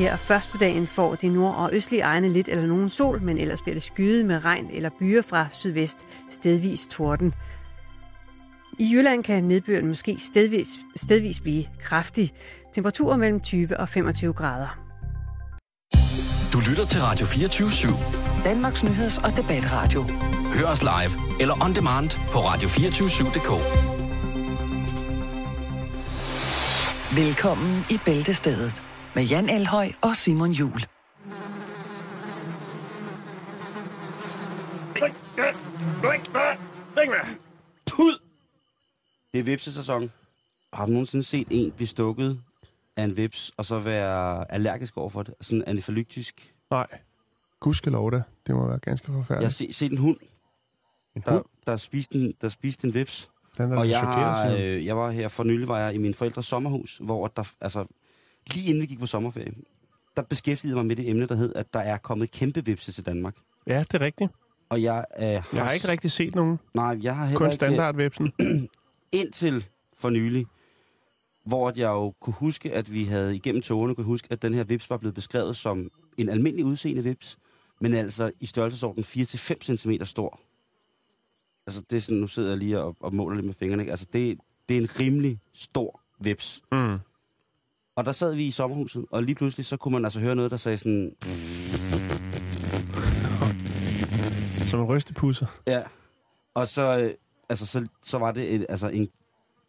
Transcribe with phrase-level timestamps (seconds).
[0.00, 3.38] Her først på dagen får de nord- og østlige egne lidt eller nogen sol, men
[3.38, 7.34] ellers bliver det skyet med regn eller byer fra sydvest, stedvis torden.
[8.78, 12.30] I Jylland kan nedbøren måske stedvis, stedvis blive kraftig.
[12.74, 14.78] Temperaturer mellem 20 og 25 grader.
[16.52, 18.44] Du lytter til Radio 24-7.
[18.44, 20.02] Danmarks Nyheds- og Debatradio.
[20.54, 23.50] Hør os live eller on demand på radio247.dk.
[27.16, 30.80] Velkommen i Bæltestedet med Jan Elhøj og Simon Jul.
[39.32, 40.10] Det er vipsesæson.
[40.72, 42.40] Har du nogensinde set en blive stukket
[42.96, 45.34] af en vips, og så være allergisk over for det?
[45.40, 46.54] Sådan anafalyktisk.
[46.70, 46.86] Nej.
[47.60, 48.22] Gudskelov da.
[48.46, 49.54] Det må være ganske Jeg har forfærdeligt.
[49.54, 50.16] set, set en hund,
[51.16, 53.30] En der, hund, der, spiste en, der spiste en vips.
[53.58, 55.98] den er Og jeg, chokeret, har, øh, jeg var her for nylig, var jeg i
[55.98, 57.84] min forældres sommerhus, hvor der, altså,
[58.46, 59.52] lige inden vi gik på sommerferie,
[60.16, 63.06] der beskæftigede mig med det emne, der hed, at der er kommet kæmpe vipse til
[63.06, 63.36] Danmark.
[63.66, 64.30] Ja, det er rigtigt.
[64.68, 66.58] Og jeg, øh, har, Jeg har ikke rigtig set nogen.
[66.74, 67.54] Nej, jeg har heller Kun ikke...
[67.54, 68.32] standardvepsen.
[69.12, 69.66] indtil
[69.96, 70.46] for nylig,
[71.44, 74.64] hvor jeg jo kunne huske, at vi havde igennem togene kunne huske, at den her
[74.64, 77.38] vips var blevet beskrevet som en almindelig udseende vips,
[77.80, 80.40] men altså i størrelsesorden 4-5 cm stor.
[81.66, 83.90] Altså det er sådan, nu sidder jeg lige og, og måler lidt med fingrene, ikke?
[83.90, 84.38] Altså det,
[84.68, 86.62] det er en rimelig stor vips.
[86.72, 86.98] Mm.
[87.96, 90.50] Og der sad vi i sommerhuset, og lige pludselig så kunne man altså høre noget,
[90.50, 91.12] der sagde sådan,
[94.66, 95.46] Som en rystepusser.
[95.66, 95.82] ja.
[96.54, 97.14] Og så, øh,
[97.48, 99.08] altså, så, så var det et, altså en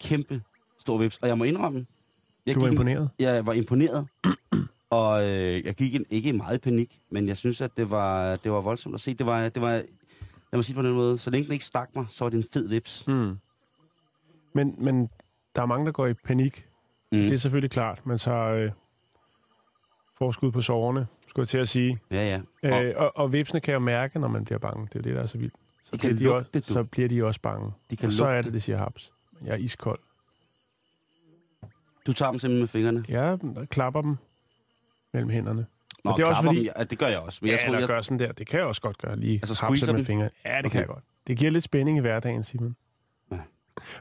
[0.03, 0.41] kæmpe
[0.80, 1.17] stor vips.
[1.17, 1.86] Og jeg må indrømme,
[2.45, 3.09] jeg Du var gik- imponeret.
[3.19, 4.08] Jeg var imponeret,
[4.89, 8.35] og øh, jeg gik en, ikke meget i panik, men jeg synes, at det var,
[8.35, 9.13] det var voldsomt at se.
[9.13, 9.83] Det var, det var, lad
[10.53, 12.38] mig sige det på den måde, så længe den ikke stak mig, så var det
[12.38, 13.08] en fed vips.
[13.08, 13.38] Mm.
[14.56, 15.09] Men, men
[15.56, 16.67] der er mange, der går i panik.
[17.12, 17.17] Mm.
[17.17, 18.06] Det er selvfølgelig klart.
[18.06, 18.72] Man tager øh,
[20.17, 22.00] forskud på soverne, skulle jeg til at sige.
[22.12, 22.72] Ja, ja.
[22.76, 24.88] Og Øh, og, og vipsene kan jo mærke, når man bliver bange.
[24.88, 25.53] Det er jo det, der er så vildt.
[25.84, 27.72] Så, De bliver de, også, det, så bliver de også bange.
[27.90, 29.12] de kan Og så er det, det siger Haps.
[29.46, 30.00] Jeg er iskold.
[32.08, 33.06] Du tager dem simpelthen med fingrene.
[33.09, 34.18] Jeg klapper dem
[35.14, 35.66] mellem hænderne.
[36.03, 37.40] Nå, det er også fordi- dem, ja, det gør jeg også.
[37.41, 38.31] Men Ja, jeg tror, jeg, gør sådan der.
[38.31, 39.16] Det kan jeg også godt gøre.
[39.19, 40.31] Lige Altså, hapse med fingrene.
[40.46, 40.69] Ja, det Okay.
[40.69, 41.03] kan jeg godt.
[41.28, 42.75] Det giver lidt spænding i hverdagen, Simon.
[43.31, 43.40] Ja.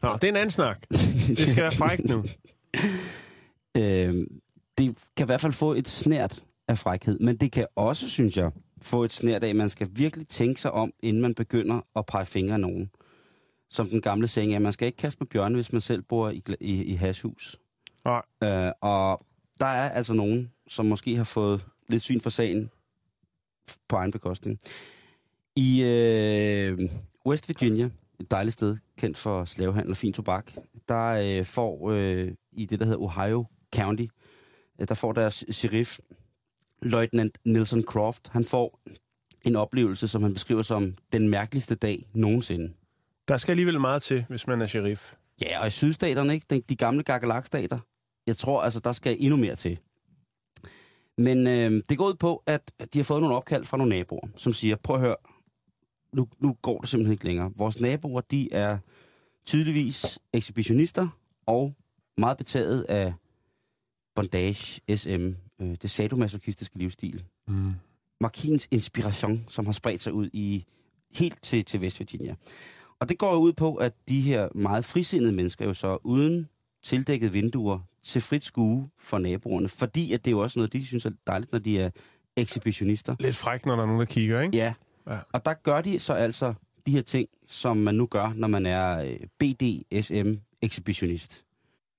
[0.03, 0.79] Nå, det er en anden snak.
[1.29, 2.25] Det skal være frækt nu.
[3.79, 4.27] øh,
[4.79, 8.37] det kan i hvert fald få et snært af frækhed, men det kan også, synes
[8.37, 8.51] jeg,
[8.83, 12.07] få et snært af, at man skal virkelig tænke sig om, inden man begynder at
[12.07, 12.91] pege fingre af nogen.
[13.71, 16.31] Som den gamle saying er, man skal ikke kaste med bjørne, hvis man selv bor
[16.31, 17.59] i, i, i hashhus.
[18.05, 18.23] Nej.
[18.43, 19.27] Øh, og
[19.61, 22.71] der er altså nogen, som måske har fået lidt syn for sagen
[23.89, 24.59] på egen bekostning.
[25.57, 26.91] I øh,
[27.27, 30.53] West Virginia, et dejligt sted, kendt for slavehandel og fin tobak,
[30.89, 33.45] der øh, får øh, i det, der hedder Ohio
[33.77, 34.07] County,
[34.81, 35.99] øh, der får deres sheriff,
[36.83, 38.81] Lieutenant Nelson Croft, han får
[39.45, 42.73] en oplevelse, som han beskriver som den mærkeligste dag nogensinde.
[43.29, 45.15] Der skal alligevel meget til, hvis man er sheriff.
[45.41, 46.47] Ja, og i sydstaterne, ikke?
[46.51, 47.79] De, de gamle gagalakstater.
[48.27, 49.79] Jeg tror, altså, der skal endnu mere til.
[51.19, 54.29] Men øh, det går ud på, at de har fået nogle opkald fra nogle naboer,
[54.37, 55.17] som siger, prøv at høre,
[56.13, 57.53] nu, nu går det simpelthen ikke længere.
[57.57, 58.79] Vores naboer, de er
[59.47, 61.09] tydeligvis ekshibitionister
[61.47, 61.75] og
[62.21, 63.15] meget betaget af
[64.15, 67.25] bondage, SM, øh, det sadomasochistiske livsstil.
[67.49, 67.73] Mm.
[68.21, 70.65] Markins inspiration, som har spredt sig ud i
[71.15, 72.35] helt til, til West Virginia.
[73.01, 76.49] Og det går jo ud på, at de her meget frisindede mennesker jo så uden
[76.83, 80.87] tildækkede vinduer til frit skue for naboerne, fordi at det er jo også noget, de
[80.87, 81.91] synes er dejligt, når de er
[82.37, 83.17] ekshibitionister.
[83.21, 84.57] Lidt frækt, når der er nogen, der kigger, ikke?
[84.57, 84.75] Ja.
[85.07, 85.19] Ja.
[85.33, 86.55] Og der gør de så altså
[86.87, 91.45] de her ting, som man nu gør, når man er øh, BDSM-ekshibitionist.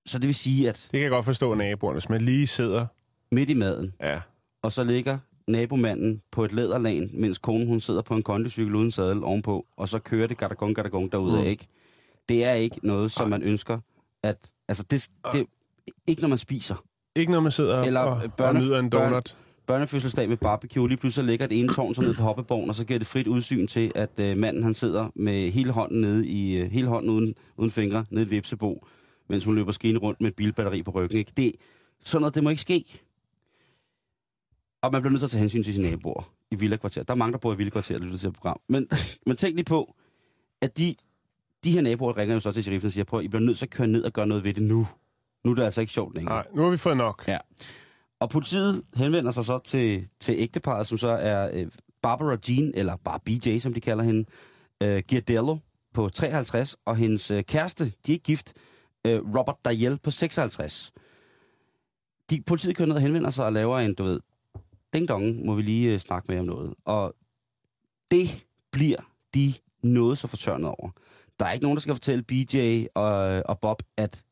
[0.05, 2.85] Så det vil sige, at Det kan jeg godt forstå, naboerne, hvis man lige sidder...
[3.31, 4.19] midt i maden, Ja,
[4.61, 5.17] og så ligger
[5.47, 9.89] nabomanden på et læderlan, mens konen hun sidder på en kondicykel uden sadel ovenpå, og
[9.89, 11.45] så kører det gadagong, gadagong derude, Mm.
[11.47, 11.67] ikke?
[12.29, 13.79] Det er ikke noget, som man ønsker,
[14.23, 14.37] at...
[14.67, 15.45] Altså, det, det
[16.07, 16.75] ikke når man spiser.
[17.15, 19.37] ikke når man sidder Eller, og, øh, og børne- nyder en donut.
[19.67, 22.85] Børnefødselsdag med barbecue, lige pludselig ligger et ene tårn så nede på hoppeborgen, og så
[22.85, 26.57] giver det frit udsyn til, at øh, manden han sidder med hele hånden nede i...
[26.57, 28.85] Øh, hele hånden uden, uden fingre, nede i et vipsebo,
[29.31, 31.31] mens hun løber skine rundt med et bilbatteri på ryggen, ikke?
[31.37, 31.55] Det,
[32.03, 32.85] sådan noget, det må ikke ske.
[34.81, 37.03] Og man bliver nødt til at tage hensyn til sine naboer i villakvarter.
[37.03, 38.59] Der er mange, der bor i villakvarter og lytter til et program.
[38.67, 38.87] Men,
[39.27, 39.95] men tænk lige på,
[40.61, 40.95] at de,
[41.63, 43.65] de her naboer ringer jo så til sheriffen og siger, prøv, I bliver nødt til
[43.65, 44.87] at køre ned og gøre noget ved det nu.
[45.43, 46.35] Nu er det altså ikke sjovt længere.
[46.35, 47.23] Nej, nu har vi fået nok.
[47.27, 47.37] Ja.
[48.19, 51.67] Og politiet henvender sig så til, til ægteparet, som så er øh,
[52.01, 54.25] Barbara Jean, eller bare BJ, som de kalder hende,
[54.83, 55.57] øh, Giardello
[55.93, 58.53] på 53, og hendes øh, kæreste, de er gift,
[59.07, 60.91] øh, Robert Dayel på 56.
[62.29, 64.19] de, politiet kører ned og henvender sig og laver en, du ved,
[64.93, 66.73] ding dong, må vi lige øh, snakke med om noget.
[66.85, 67.15] Og
[68.11, 68.97] det bliver
[69.33, 69.53] de
[69.83, 70.89] noget så fortørnet over.
[71.39, 74.23] Der er ikke nogen, der skal fortælle BJ og, og Bob, at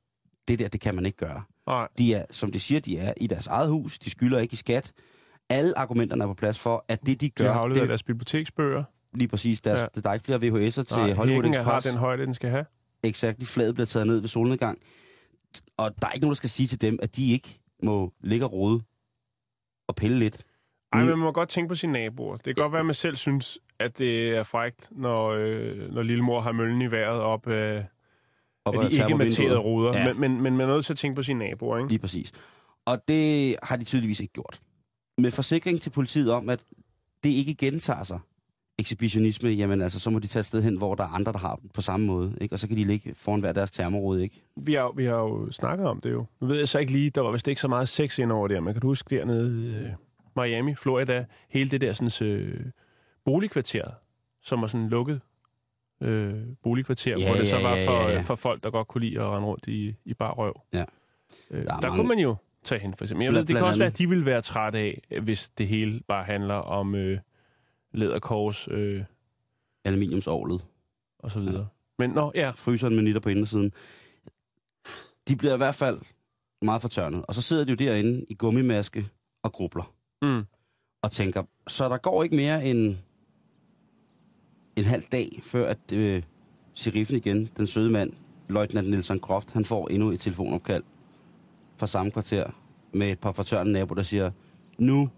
[0.48, 1.44] det der, det kan man ikke gøre.
[1.68, 1.88] Nej.
[1.98, 4.56] De er, som de siger, de er i deres eget hus, de skylder ikke i
[4.56, 4.92] skat.
[5.50, 8.04] Alle argumenterne er på plads for, at det, de De gør, har afleveret det deres
[8.04, 8.80] biblioteksbøger.
[8.80, 8.83] er
[9.13, 10.01] lige præcis deres, Ja.
[10.01, 11.88] der er ikke flere VHS'er til Nej, Hollywood hækken har Express.
[11.88, 12.66] den højde, den skal have.
[13.03, 14.79] Exakt, flaget bliver taget ned ved solnedgang.
[15.77, 18.45] Og der er ikke nogen, der skal sige til dem, at de ikke må ligge
[18.45, 18.81] og rode
[19.87, 20.43] og pille lidt.
[20.93, 21.05] Ej, Mm.
[21.05, 22.37] men man må godt tænke på sine naboer.
[22.37, 26.01] Det kan godt være, at man selv synes, at det er frægt, når, øh, når
[26.01, 27.83] lillemor har møllen i vejret op øh,
[28.65, 29.97] op af de ikke materede ruder.
[29.97, 30.05] Ja.
[30.13, 31.89] Men, men, men man er nødt til at tænke på sine naboer, ikke?
[31.89, 32.31] Lige præcis.
[32.85, 34.61] Og det har de tydeligvis ikke gjort.
[35.17, 36.65] Med forsikring til politiet om, at
[37.23, 38.19] det ikke gentager sig,
[38.79, 41.37] ekshibitionisme, jamen altså, så må de tage et sted hen, hvor der er andre, der
[41.39, 42.37] har på samme måde.
[42.41, 42.55] Ikke?
[42.55, 44.41] Og så kan de ligge foran hver deres termorode, ikke?
[44.55, 46.25] Vi har, vi har jo snakket om det jo.
[46.41, 48.47] Nu ved jeg så ikke lige, der var vist ikke så meget sex ind over
[48.47, 49.89] der, men kan du huske dernede i øh,
[50.35, 52.65] Miami, Florida, hele det der sådan, øh,
[53.25, 53.83] boligkvarter,
[54.43, 55.21] som var sådan lukket
[56.01, 56.33] øh,
[56.63, 58.21] boligkvarter, Ja, hvor det så ja, var ja, for, ja, ja.
[58.21, 60.61] for folk, der godt kunne lide at rende rundt i, i bar røv.
[60.73, 60.83] Ja.
[61.51, 63.23] Øh, Der er der mange- kunne man jo tage hen, for eksempel.
[63.23, 65.99] Jeg ved, det kan også være, at de ville være trætte af, hvis det hele
[66.07, 67.17] bare handler om øh,
[67.94, 69.03] læderkors øh,
[69.86, 70.65] Aluminiumsovlet.
[71.19, 71.68] og så videre.
[72.00, 73.71] Men nå, ja, Fryseren med nitter på indersiden.
[75.27, 76.00] De bliver i hvert fald
[76.62, 77.25] meget fortørnet.
[77.27, 79.09] Og så sidder de jo derinde i gummimaske
[79.44, 79.94] og grubler.
[80.21, 80.45] mm,
[81.01, 82.97] og tænker, så der går ikke mere end
[84.75, 86.24] en halv dag, før at øh,
[86.75, 88.13] sheriffen igen, den søde mand,
[88.50, 90.83] løjtnant Nielsen Croft, han får endnu et telefonopkald
[91.77, 92.51] fra samme kvarter
[92.94, 94.31] med et par fortørnede naboer, der siger,
[94.77, 95.09] nu,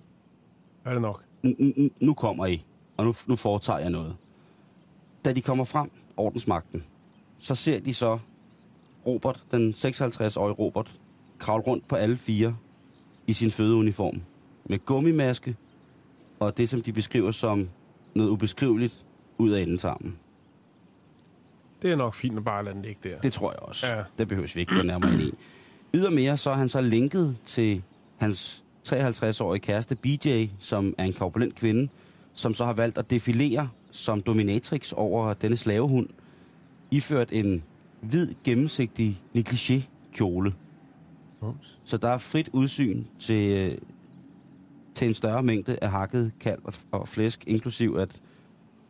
[0.86, 1.24] er det nok.
[1.44, 2.64] Nu, nu- nu kommer I,
[2.98, 4.16] og nu, nu foretager jeg noget.
[5.26, 6.84] Da de kommer frem, ordensmagten,
[7.38, 8.20] så ser de så
[9.08, 11.00] Robert, den 56-årige Robert,
[11.40, 12.56] kravle rundt på alle fire
[13.28, 14.22] i sin fødeuniform.
[14.66, 15.56] Med gummimaske
[16.40, 17.70] og det, som de beskriver som
[18.16, 19.06] noget ubeskriveligt
[19.38, 20.20] ud af endetarmen.
[21.82, 23.20] Det er nok fint at bare lade den ligge der.
[23.22, 23.88] Det tror jeg også.
[23.96, 24.04] Ja.
[24.18, 25.32] Det behøver vi ikke gå nærmere ind i.
[25.94, 27.84] Ydermere så er han så linket til
[28.18, 31.90] hans 53-årige kæreste BJ, som er en korpulent kvinde,
[32.34, 36.08] som så har valgt at defilere som dominatrix over denne slavehund,
[36.92, 37.64] iført en
[38.02, 39.82] hvid, gennemsigtig negligé
[40.14, 40.54] kjole.
[41.42, 41.80] Mums.
[41.84, 43.78] Så der er frit udsyn til, øh,
[44.96, 46.60] til en større mængde af hakket kalv
[46.92, 48.22] og- flæsk, inklusiv at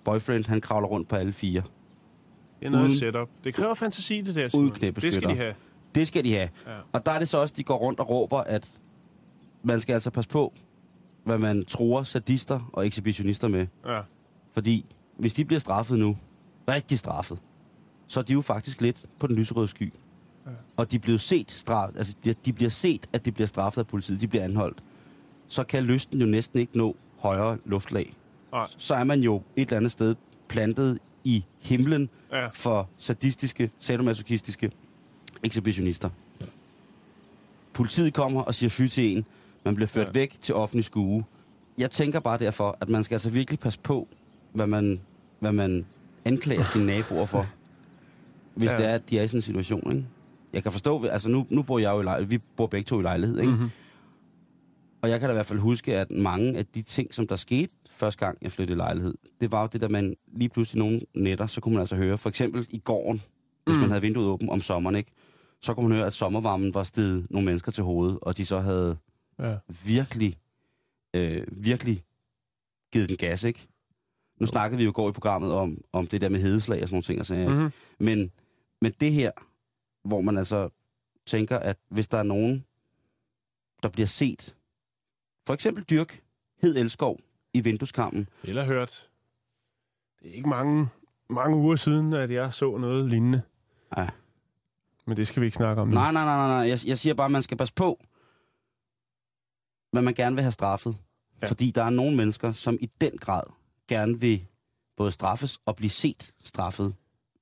[0.03, 1.61] boyfriend han kravler rundt på alle fire.
[2.59, 3.29] Det er noget Uden- setup.
[3.43, 4.49] Det kræver fantasi, det der.
[4.49, 4.69] Simon.
[4.69, 5.53] Det skal de have.
[5.95, 6.49] Det skal de have.
[6.67, 6.71] Ja.
[6.91, 8.67] Og der er det så også, de går rundt og råber, at
[9.63, 10.53] man skal altså passe på,
[11.23, 13.67] hvad man tror sadister og ekshibitionister med.
[13.85, 14.01] Ja.
[14.53, 14.85] Fordi
[15.17, 16.17] hvis de bliver straffet nu,
[16.69, 17.39] rigtig straffet,
[18.07, 19.93] så er de jo faktisk lidt på den lyserøde sky.
[20.45, 20.51] Ja.
[20.77, 22.15] Og de bliver set straffet, altså
[22.45, 24.83] de bliver, set, at de bliver straffet af politiet, de bliver anholdt.
[25.47, 28.13] Så kan lysten jo næsten ikke nå højere luftlag.
[28.51, 28.67] Nej.
[28.77, 30.15] Så er man jo et eller andet sted
[30.47, 32.47] plantet i himlen Ja.
[32.47, 34.71] for sadistiske, sadomasochistiske
[35.43, 36.09] ekshibitionister.
[37.73, 39.25] Politiet kommer og siger fy til en.
[39.65, 40.11] Man bliver ført Ja.
[40.13, 41.23] væk til offentlig skue.
[41.77, 44.07] Jeg tænker bare derfor, at man skal altså virkelig passe på,
[44.53, 45.01] hvad man,
[45.39, 45.85] hvad man
[46.25, 47.47] anklager sine naboer for.
[48.55, 48.77] Hvis ja.
[48.77, 50.05] det er, at de er i sådan en situation, ikke?
[50.53, 52.99] Jeg kan forstå, altså nu, nu bor jeg jo i lejlighed, vi bor begge to
[52.99, 53.51] i lejlighed, ikke?
[53.51, 53.69] Mm-hmm.
[55.01, 57.35] Og jeg kan da i hvert fald huske, at mange af de ting, som der
[57.35, 60.79] skete første gang, jeg flyttede i lejlighed, det var jo det, der man lige pludselig
[60.79, 63.21] nogle nætter, så kunne man altså høre, for eksempel i gården,
[63.65, 63.81] hvis Mm.
[63.81, 65.11] man havde vinduet åbent om sommeren, ikke?
[65.61, 68.59] så kunne man høre, at sommervarmen var steget nogle mennesker til hovedet, og de så
[68.59, 68.97] havde
[69.41, 69.57] Ja.
[69.85, 70.37] virkelig,
[71.13, 72.03] øh, virkelig
[72.93, 73.67] givet den gas, ikke?
[74.39, 76.87] Nu snakkede vi jo i går i programmet om, om det der med hedeslag og
[76.87, 77.53] sådan nogle ting, og sådan, mm.
[77.53, 77.71] Mm-hmm.
[77.99, 78.31] men,
[78.81, 79.31] men det her,
[80.03, 80.69] hvor man altså
[81.25, 82.65] tænker, at hvis der er nogen,
[83.83, 84.55] der bliver set,
[85.47, 86.21] for eksempel dyrk
[86.61, 87.19] hed elskov
[87.53, 89.09] i vindueskammen, Eller hørt.
[90.19, 90.87] Det er ikke mange,
[91.29, 93.41] mange uger siden, at jeg så noget lignende.
[93.97, 94.09] Ja.
[95.05, 95.93] Men det skal vi ikke snakke om nu.
[95.93, 96.69] Nej, nej, nej, nej, nej.
[96.69, 97.99] Jeg, jeg siger bare, at man skal passe på,
[99.91, 100.91] hvad man gerne vil have straffet.
[100.91, 100.97] Ja.
[101.41, 101.47] Ja.
[101.47, 103.43] Fordi der er nogle mennesker, som i den grad
[103.87, 104.45] gerne vil
[104.97, 106.95] både straffes og blive set straffet.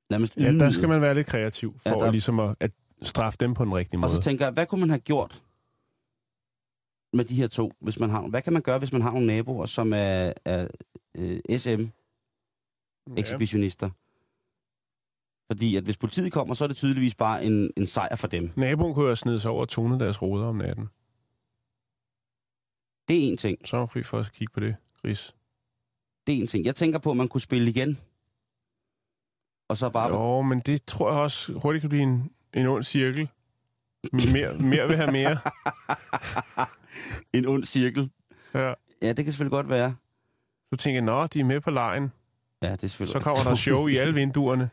[0.10, 2.12] Nærmest Ja, der skal man være lidt kreativ, for Ja, ja, der- der...
[2.12, 4.12] ligesom at, at straffe dem på den rigtige Og måde.
[4.12, 5.44] så tænker jeg, hvad kunne man have gjort
[7.14, 9.28] med de her to, hvis man har Hvad kan man gøre, hvis man har nogle
[9.28, 10.68] naboer, som er, er
[11.16, 13.90] øh, SM-ekshibitionister?
[15.52, 18.52] Fordi at hvis politiet kommer, så er det tydeligvis bare en, en sejr for dem.
[18.56, 20.90] Naboen kunne jo have snedet sig over og tonet deres ruder om natten.
[23.10, 23.60] Det er en ting.
[23.66, 25.36] Så er man fri for at kigge på det, Chris.
[26.28, 26.66] Det er en ting.
[26.66, 28.00] Jeg tænker på, at man kunne spille igen.
[29.70, 30.10] Og så bare...
[30.10, 33.30] Jo, men det tror jeg også hurtigt kan blive en, en ond cirkel.
[34.14, 35.38] Mere, mere vil have mere.
[37.34, 38.10] En ond cirkel.
[38.54, 38.74] Ja.
[39.02, 39.96] Ja, det kan selvfølgelig godt være.
[40.74, 42.12] Så tænker jeg, nå, de er med på lejen.
[42.62, 44.70] Ja, det er selvfølgelig Så kommer der show i alle vinduerne.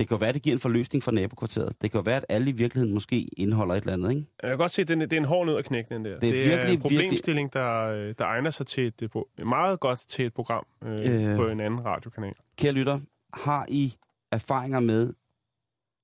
[0.00, 1.82] Det kan jo være, at det giver en forløsning for nabokvarteret.
[1.82, 4.26] Det kan jo være, at alle i virkeligheden måske indeholder et eller andet, ikke?
[4.42, 6.18] Jeg kan godt se, at det er en hård nød at knække, den der.
[6.18, 9.44] Det er det er virkelig, en problemstilling, der, øh, der egner sig til et, pro-
[9.44, 11.30] meget godt til et program øh, Øh.
[11.30, 11.36] øh.
[11.36, 12.32] på en anden radiokanal.
[12.58, 13.00] Kære lytter,
[13.34, 13.94] har I
[14.32, 15.12] erfaringer med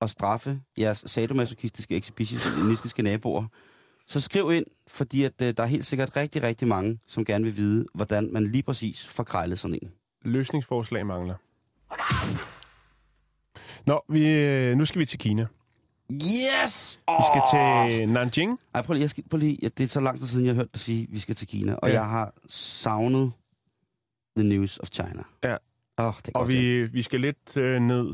[0.01, 3.45] at straffe jeres sadomasochistiske, ekshibitionistiske naboer,
[4.07, 7.43] så skriv ind, fordi at, øh, der er helt sikkert rigtig, rigtig mange, som gerne
[7.43, 9.91] vil vide, hvordan man lige præcis får krejlet sådan en.
[10.21, 11.35] Løsningsforslag mangler.
[13.87, 15.47] Nå, vi, øh, nu skal vi til Kina.
[16.11, 16.99] Yes!
[17.07, 18.59] Vi skal til Nanjing.
[18.73, 20.53] Ej, prøv lige, jeg skal, prøv lige, ja, det er så lang tid siden, jeg
[20.55, 21.93] har hørt dig sige, at vi skal til Kina, og Ja.
[21.93, 23.31] jeg har savnet
[24.37, 25.23] the news of China.
[25.43, 25.55] Ja.
[25.99, 26.59] Åh, oh, det er Og godt, ja.
[26.59, 28.13] vi, vi skal lidt øh, ned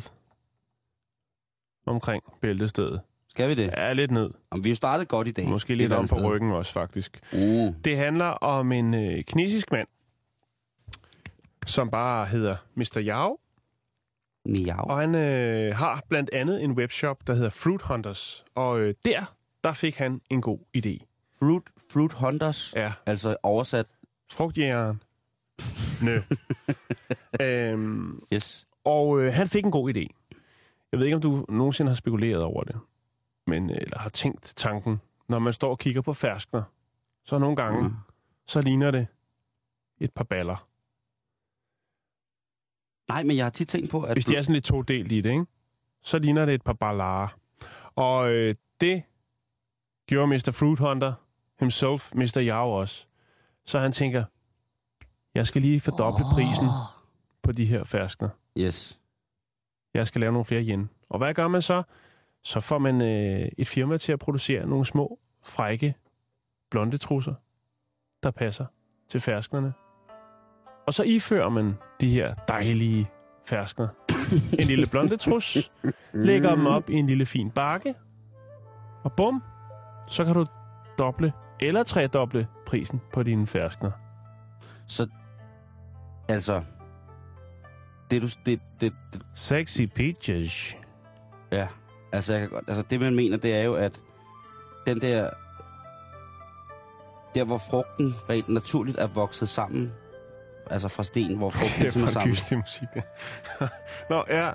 [1.85, 3.01] omkring bæltestedet.
[3.29, 3.69] Skal vi det?
[3.77, 3.93] Ja.
[3.93, 4.29] Lidt ned.
[4.51, 5.47] Om vi jo startet godt i dag.
[5.49, 6.23] Måske lidt om på sted.
[6.25, 7.19] ryggen også, faktisk.
[7.33, 7.73] Mm.
[7.73, 9.87] Det handler om en øh, kinesisk mand,
[11.65, 12.97] som bare hedder Mr.
[13.07, 13.37] Yao.
[14.45, 14.83] Miau.
[14.89, 18.45] Og han øh, har blandt andet en webshop, der hedder Fruit Hunters.
[18.55, 21.05] Og øh, der, der fik han en god idé.
[21.39, 22.93] Fruit, fruit Hunters, ja.
[23.05, 23.85] Altså oversat.
[24.31, 25.03] frugtjægeren.
[26.01, 26.19] Nø.
[27.41, 28.67] øhm, Yes.
[28.83, 30.07] og øh, han fik en god idé.
[30.91, 32.75] Jeg ved ikke, om du nogensinde har spekuleret over det,
[33.47, 36.63] men, øh, eller har tænkt tanken, når man står og kigger på ferskner,
[37.25, 37.93] så nogle gange, Mm.
[38.47, 39.07] så ligner det
[39.99, 40.67] et par baller.
[43.13, 44.15] Nej, men jeg har tit tænkt på, at...
[44.15, 45.45] Hvis de er sådan lidt to delt i det, ikke?
[46.03, 47.27] så ligner det et par ballarer.
[47.95, 49.03] Og øh, det
[50.07, 50.51] gjorde Mr.
[50.53, 51.13] Fruit Hunter
[51.59, 52.37] himself, Mr.
[52.37, 53.05] Yao også.
[53.65, 54.23] Så han tænker,
[55.35, 56.31] jeg skal lige fordoble oh.
[56.33, 56.67] prisen
[57.41, 58.29] på de her ferskner.
[58.57, 58.99] Yes.
[59.93, 60.89] Jeg skal lave nogle flere yen.
[61.09, 61.83] Og hvad gør man så?
[62.43, 65.95] Så får man øh, et firma til at producere nogle små, frække,
[66.71, 67.33] blonde trusser,
[68.23, 68.65] der passer
[69.09, 69.73] til fersknerne.
[70.87, 73.09] Og så ifører man de her dejlige
[73.45, 73.87] ferskner.
[74.59, 75.71] En lille blonde trus,
[76.13, 77.95] lægger dem op i en lille fin bakke,
[79.03, 79.43] og bum,
[80.07, 80.45] så kan du
[80.99, 83.91] doble eller tredoble prisen på dine ferskner.
[84.87, 85.07] Så,
[86.29, 86.63] altså...
[88.11, 90.75] Det, du, det, det, det, Sexy peaches.
[91.51, 91.67] ja,
[92.11, 94.01] altså, jeg kan godt, altså det, man mener, det er jo, at
[94.87, 95.29] den der...
[97.35, 99.91] Der, hvor frugten rent naturligt er vokset sammen,
[100.71, 102.35] altså fra sten, hvor frugten Det er ligesom er sammen.
[102.35, 102.87] gyselig musik.
[102.93, 103.03] det.
[104.09, 104.51] Nå, ja.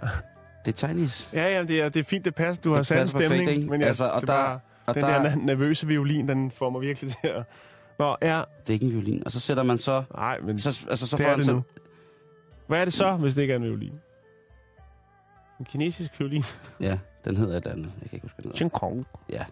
[0.64, 1.30] Det er Chinese.
[1.36, 2.62] Ja, ja, det er, det er fint, det passer.
[2.62, 3.50] Du Det har sat perfekt, stemning.
[3.50, 3.70] ikke?
[3.70, 6.50] men ja, Altså, og det er der- bare, Og den der, der nervøse violin, den
[6.50, 7.44] får mig virkelig til at...
[7.98, 8.42] Nå, ja.
[8.60, 9.22] det er ikke en violin.
[9.26, 10.02] Og så sætter man så...
[10.14, 11.62] Nej, men Så, altså, så det får er det så, nu.
[12.66, 14.00] Hvad er det så, hvis det ikke er en violin?
[15.60, 16.44] En kinesisk violin?
[16.80, 17.92] Ja, den hedder et andet.
[18.00, 18.56] Jeg kan ikke huske, hvad den hedder.
[18.56, 19.06] Ching Kong.
[19.30, 19.44] Ja,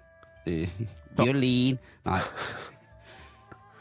[0.45, 0.67] det er
[1.25, 1.79] violin.
[2.05, 2.19] Nej.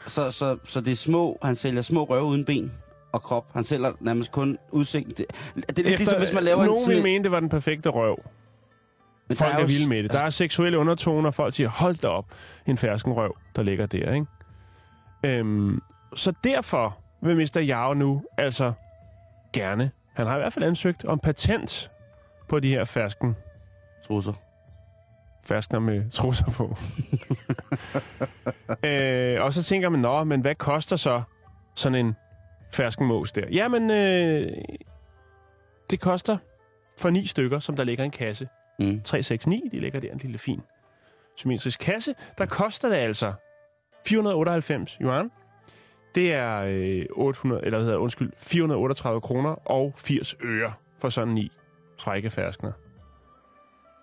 [0.06, 2.72] Så, så, så det er små, han sælger små røve uden ben
[3.12, 3.46] og krop.
[3.54, 5.08] Han sælger nærmest kun udsigt.
[5.08, 6.76] Det, det er lidt Efter, ligesom, hvis man laver nogen en...
[6.88, 8.22] vil sådan- mene, det var den perfekte røv.
[9.28, 10.12] Men Folk er, jo- vilde med det.
[10.12, 12.24] Der er seksuelle undertoner, folk siger, hold da op,
[12.66, 14.26] en fersken røv, der ligger der, ikke?
[15.22, 15.82] Øhm,
[16.16, 17.60] så derfor vil Mr.
[17.68, 18.72] Yao nu altså
[19.52, 21.90] gerne, han har i hvert fald ansøgt om patent
[22.48, 23.36] på de her fersken
[24.06, 24.32] Trusser.
[25.46, 26.76] Ferskner med trusser på.
[28.88, 31.22] øh, og så tænker man, nå, men hvad koster så
[31.74, 32.14] sådan en
[32.72, 33.46] ferskenmås der?
[33.52, 34.52] Jamen, øh,
[35.90, 36.38] det koster
[36.98, 38.48] for ni stykker, som der ligger en kasse.
[38.78, 39.00] Mm.
[39.02, 40.60] 369, de ligger der en lille fin
[41.36, 42.14] symmetrisk kasse.
[42.38, 43.32] Der koster det altså
[44.06, 45.30] 498 yuan.
[46.14, 51.34] Det er øh, 800, eller hvad hedder, undskyld, 438 kroner og 80 øre for sådan
[51.34, 51.52] ni
[51.98, 52.72] frække ferskner.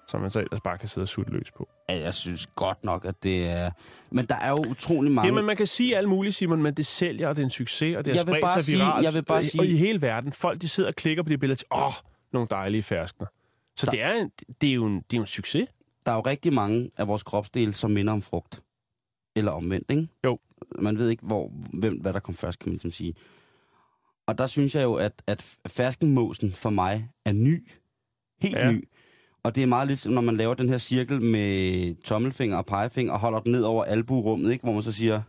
[0.08, 1.70] Som man så ellers bare kan sidde og sutte løs på.
[1.90, 3.72] Ja, jeg synes godt nok, at det er...
[4.12, 5.28] Men der er jo utrolig mange...
[5.28, 7.96] Jamen, man kan sige alt muligt, Simon, men det sælger, og det er en succes,
[7.98, 9.04] og det har spredt bare sig sige- viralt.
[9.06, 10.34] jeg vil bare og, sige- og i hele verden.
[10.34, 11.94] Folk, de sidder og klikker på de billeder til, åh,
[12.34, 13.28] nogle dejlige ferskner.
[13.78, 14.32] Så Der- det er, en,
[14.62, 15.70] det, er jo en, det er jo en succes.
[16.06, 18.64] der er jo rigtig mange af vores kropsdele, som minder om frugt.
[19.36, 20.08] Eller omvendt, ikke?
[20.26, 20.40] Jo.
[20.80, 23.14] Man ved ikke, hvor, hvem, hvad der kom først, kan man ligesom sige.
[24.28, 27.68] Og der synes jeg jo, at, at ferskenmåsen for mig er ny.
[28.42, 28.72] Helt ja.
[28.72, 28.88] ny.
[29.44, 32.66] Og det er meget lidt, som når man laver den her cirkel med tommelfinger og
[32.66, 34.64] pegefinger og holder den ned over albuerummet, ikke?
[34.64, 35.22] Hvor man så siger,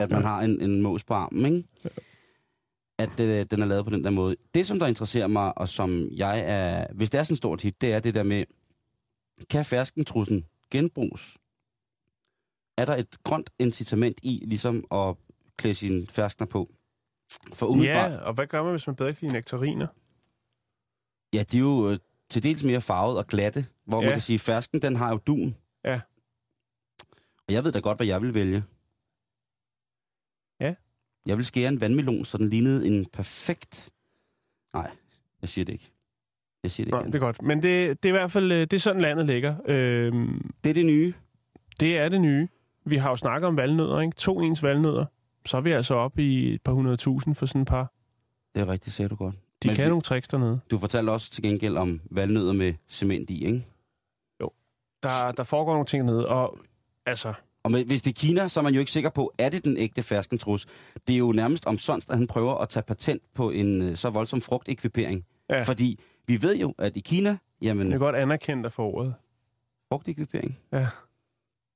[0.00, 0.26] at man Ja.
[0.26, 1.68] har en, en mås på armen, ikke?
[2.98, 4.36] At det, den er lavet på den der måde.
[4.54, 6.86] Det, som der interesserer mig, og som jeg er...
[6.94, 8.44] Hvis det er sådan et stort hit, det er det der med,
[9.50, 11.38] kan ferskentrussen genbruges?
[12.76, 15.16] Er der et grønt incitament i, ligesom at
[15.56, 16.70] klæde sine ferskner på?
[17.52, 19.86] For umiddelbart, Ja, og hvad gør man, hvis man bedre kan lide nektariner?
[21.34, 21.98] ja, de er jo øh,
[22.30, 24.04] til dels mere farvet og glatte, Hvor Ja.
[24.06, 25.56] man kan sige, fersken, den har jo dun.
[25.84, 26.00] Ja.
[27.48, 28.64] Og jeg ved da godt, hvad jeg vil vælge.
[30.60, 30.74] Ja.
[31.26, 33.90] Jeg vil skære en vandmelon, så den lignede en perfekt...
[34.74, 34.90] Nej,
[35.42, 35.92] jeg siger det ikke.
[36.62, 37.06] Jeg siger det ikke.
[37.06, 37.42] det er godt.
[37.42, 39.56] Men det, det er i hvert fald øh, det er sådan, landet ligger.
[39.66, 41.14] Øhm, det er det nye.
[41.80, 42.48] det er det nye.
[42.84, 44.16] Vi har jo snakket om valnødder, ikke?
[44.16, 45.06] To ens valnødder.
[45.46, 47.92] Så er vi altså oppe i et par hundredtusind for sådan et par.
[48.54, 49.34] Det er rigtigt, sagde du godt.
[49.62, 50.60] De Men kan vi- nogle tricks dernede.
[50.70, 53.66] Du fortalte også til gengæld om valnødder med cement i, ikke?
[55.02, 56.58] Der, der foregår nogle ting dernede, og
[57.06, 57.32] altså...
[57.62, 59.64] Og med, hvis det er Kina, så er man jo ikke sikker på, er det
[59.64, 60.66] den ægte ferskentrus.
[61.06, 64.10] Det er jo nærmest omsonst, at han prøver at tage patent på en øh, så
[64.10, 65.24] voldsom frugtekvipering.
[65.50, 65.62] Ja.
[65.62, 69.14] Fordi vi ved jo, at i Kina, jamen, Jeg er godt anerkendt af ordet.
[69.92, 70.86] frugtekvipering, Ja.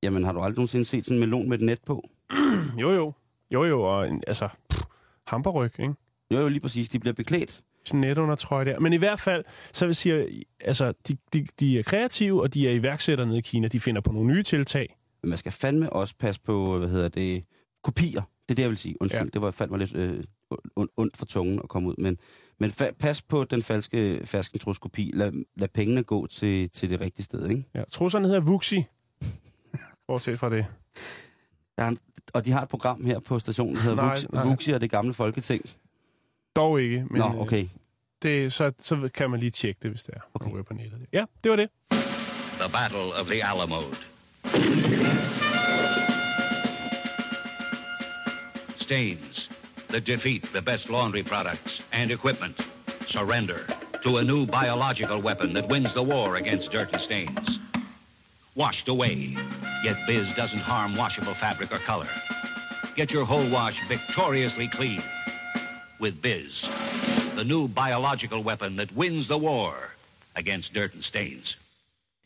[0.02, 2.08] jamen har du aldrig nogensinde set sådan en melon med et net på?
[2.80, 3.12] Jo, jo.
[3.50, 4.48] Jo, jo, og en, altså...
[4.70, 4.82] Pff,
[5.26, 5.94] hamperryg, ikke?
[6.30, 6.88] Jo, jo, lige præcis.
[6.88, 7.62] De bliver beklædt.
[7.84, 8.78] Sådan net under trøje der.
[8.80, 12.68] Men i hvert fald, så vil sige, altså, de, de, de er kreative, og de
[12.68, 13.68] er iværksættere nede i Kina.
[13.68, 14.96] De finder på nogle nye tiltag.
[15.22, 17.44] Men man skal fandme også passe på, hvad hedder det,
[17.84, 18.22] kopier.
[18.48, 18.96] Det er det, jeg vil sige.
[19.00, 19.26] Undskyld, Ja.
[19.32, 20.24] det var faldt mig lidt øh,
[20.76, 21.94] ond, ondt for tungen at komme ud.
[21.98, 22.18] Men,
[22.58, 25.10] men fa- pas på den falske ferskentrus-kopi.
[25.14, 27.64] Lad, lad pengene gå til, til det rigtige sted, ikke?
[27.74, 28.84] Ja, trusserne hedder Vuxi.
[30.06, 30.66] Bortset fra det.
[31.78, 31.92] Der er,
[32.34, 34.44] og de har et program her på stationen, der hedder Nej, Vuxi, nej.
[34.44, 35.64] Vuxi og det gamle folketing.
[36.56, 36.98] Dog ikke.
[36.98, 37.68] Men, Men, Nå, øh, okay.
[38.22, 40.20] Det, så, så kan man lige tjekke det, hvis det er.
[40.34, 40.50] Okay.
[40.50, 40.64] Okay.
[40.64, 41.06] på nettet.
[41.12, 41.68] Ja, det var det.
[42.60, 43.82] The Battle of the Alamo.
[48.76, 49.50] Stains
[49.88, 52.56] The defeat the best laundry products and equipment
[53.06, 53.66] surrender
[54.02, 57.58] to a new biological weapon that wins the war against dirty stains.
[58.54, 59.36] Washed away,
[59.84, 62.08] yet Biz doesn't harm washable fabric or color.
[62.96, 65.02] Get your whole wash victoriously clean
[66.02, 66.64] with Biz,
[67.36, 69.74] the new biological weapon that wins the war
[70.34, 71.58] against dirt and stains.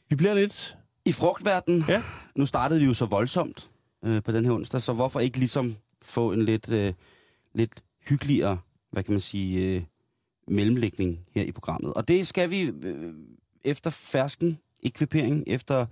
[0.08, 0.76] Vi bliver lidt...
[1.04, 2.02] I frugtverdenen, Ja.
[2.34, 3.70] nu startede vi jo så voldsomt
[4.04, 6.92] øh, på den her onsdag, så hvorfor ikke ligesom få en lidt, øh,
[7.54, 7.72] lidt
[8.08, 8.58] hyggeligere,
[8.92, 9.82] hvad kan man sige, øh,
[10.48, 11.94] mellemlægning her i programmet.
[11.94, 13.12] Og det skal vi øh,
[13.64, 15.86] efter fersken ekvipering, efter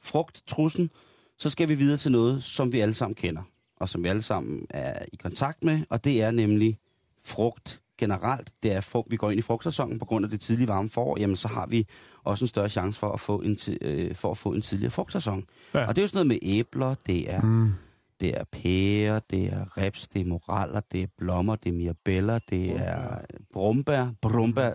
[0.00, 0.90] frugttrussen,
[1.38, 3.42] så skal vi videre til noget, som vi alle sammen kender,
[3.76, 6.78] og som vi alle sammen er i kontakt med, og det er nemlig
[7.24, 8.50] frugt generelt.
[8.62, 11.18] Det er frugt, vi går ind i frugtsæsonen på grund af det tidlige varme forår,
[11.20, 11.86] jamen så har vi
[12.24, 15.44] også en større chance for at få en, øh, for at få en tidligere frugtsæson.
[15.74, 15.86] Ja.
[15.86, 17.72] Og det er jo sådan noget med æbler, det er, Mm.
[18.20, 22.38] det er pærer, det er reps, det er moraller, det er blommer, det er mirabeller,
[22.50, 23.18] det er
[23.52, 24.06] brumbær.
[24.22, 24.72] Brumbær.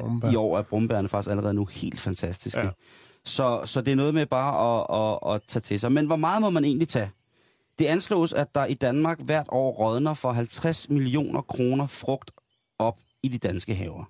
[0.00, 0.30] Brumbær.
[0.30, 2.60] I år er brumbærne faktisk allerede nu helt fantastiske.
[2.60, 2.68] Ja.
[3.24, 4.86] Så, så det er noget med bare at,
[5.24, 5.92] at, at tage til sig.
[5.92, 7.10] Men hvor meget må man egentlig tage?
[7.78, 12.30] Det anslås, at der i Danmark hvert år rådner for 50 millioner kroner frugt
[12.78, 14.04] op i de danske haver.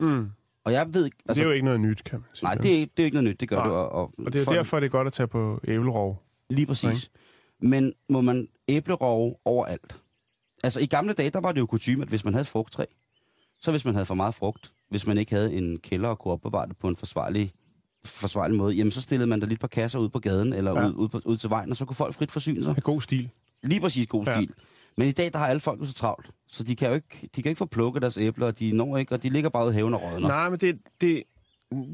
[0.00, 0.28] Mm.
[0.64, 1.04] Og jeg ved...
[1.04, 2.44] Altså, det er jo ikke noget nyt, kan man sige.
[2.44, 3.66] Nej, det er, det er jo ikke noget nyt, det gør Nej.
[3.66, 3.74] det.
[3.74, 6.22] Og, og, Og det er folk- derfor, det er godt at tage på æblerov.
[6.50, 7.10] Lige præcis.
[7.60, 9.96] Men må man æblerove overalt?
[10.64, 12.84] Altså i gamle dage, der var det jo kutume, at hvis man havde et frugttræ,
[13.60, 16.32] så hvis man havde for meget frugt, hvis man ikke havde en kælder og kunne
[16.32, 17.52] opbevare det på en forsvarlig,
[18.04, 20.80] forsvarlig måde, jamen så stillede man der lidt par kasser ud på gaden eller Ja.
[20.80, 20.86] ja.
[20.88, 22.72] ud, ud, på, ud til vejen, og så kunne folk frit forsyne sig.
[22.74, 23.28] Med god stil.
[23.62, 24.32] Lige præcis god Ja.
[24.34, 24.50] stil.
[24.96, 27.28] Men i dag, der har alle folk jo så travlt, så de kan jo ikke,
[27.36, 29.64] de kan ikke få plukket deres æbler, og de når ikke, og de ligger bare
[29.64, 30.28] ude i haven og rådner.
[30.28, 31.22] Nej, men det, det...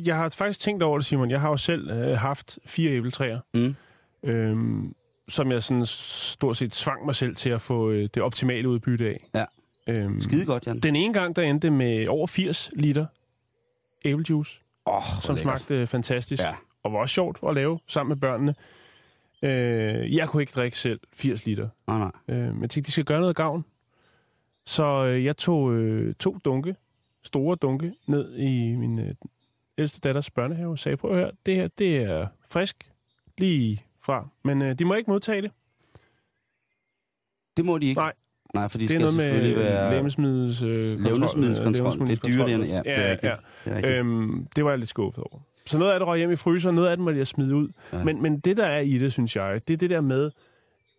[0.04, 1.30] Jeg har faktisk tænkt over det, Simon.
[1.30, 3.74] Jeg har jo selv øh, haft fire æbletræer, Mm.
[4.22, 4.94] øhm,
[5.28, 9.06] som jeg sådan stort set svang mig selv til at få øh, det optimale udbytte
[9.08, 9.28] af.
[9.34, 9.44] Ja.
[9.92, 10.80] Øhm, Skide godt, Jan.
[10.80, 13.06] Den ene gang, der endte med over 80 liter
[14.04, 14.60] æblejuice,
[14.96, 16.42] oh, som smagte fantastisk.
[16.42, 16.54] Ja.
[16.82, 18.54] Og var også sjovt at lave sammen med børnene.
[19.42, 21.68] Øh, jeg kunne ikke drikke selv 80 liter.
[21.86, 22.10] Nej, nej.
[22.28, 23.64] Øh, men jeg tænkte, de skal gøre noget gavn.
[24.66, 26.76] Så øh, jeg tog øh, to dunke,
[27.22, 29.14] store dunke, ned i min øh,
[29.78, 32.90] ældste datters børnehave og sagde, prøv at høre, det her, det er frisk,
[33.38, 34.28] lige fra.
[34.44, 35.50] Men øh, de må ikke modtage det.
[37.56, 38.00] Det må de ikke.
[38.00, 38.12] Nej.
[38.54, 39.94] Nej, for de det er skal noget med selvfølgelig være...
[39.94, 42.06] levnedsmiddels, øh, Levnedsmiddelskontrol.
[42.08, 43.32] Det er dyrlægerne, ja, det er ja, rigtigt.
[43.66, 43.74] ja.
[43.74, 43.98] Det er.
[44.00, 45.40] Øhm, det var jeg lidt skuffet over.
[45.66, 47.68] Så noget af det røg hjem i fryseren, noget af det måtte jeg smide ud.
[47.92, 47.98] Ja.
[47.98, 48.04] Ja.
[48.04, 50.30] Men, men det, der er i det, synes jeg, det er det der med,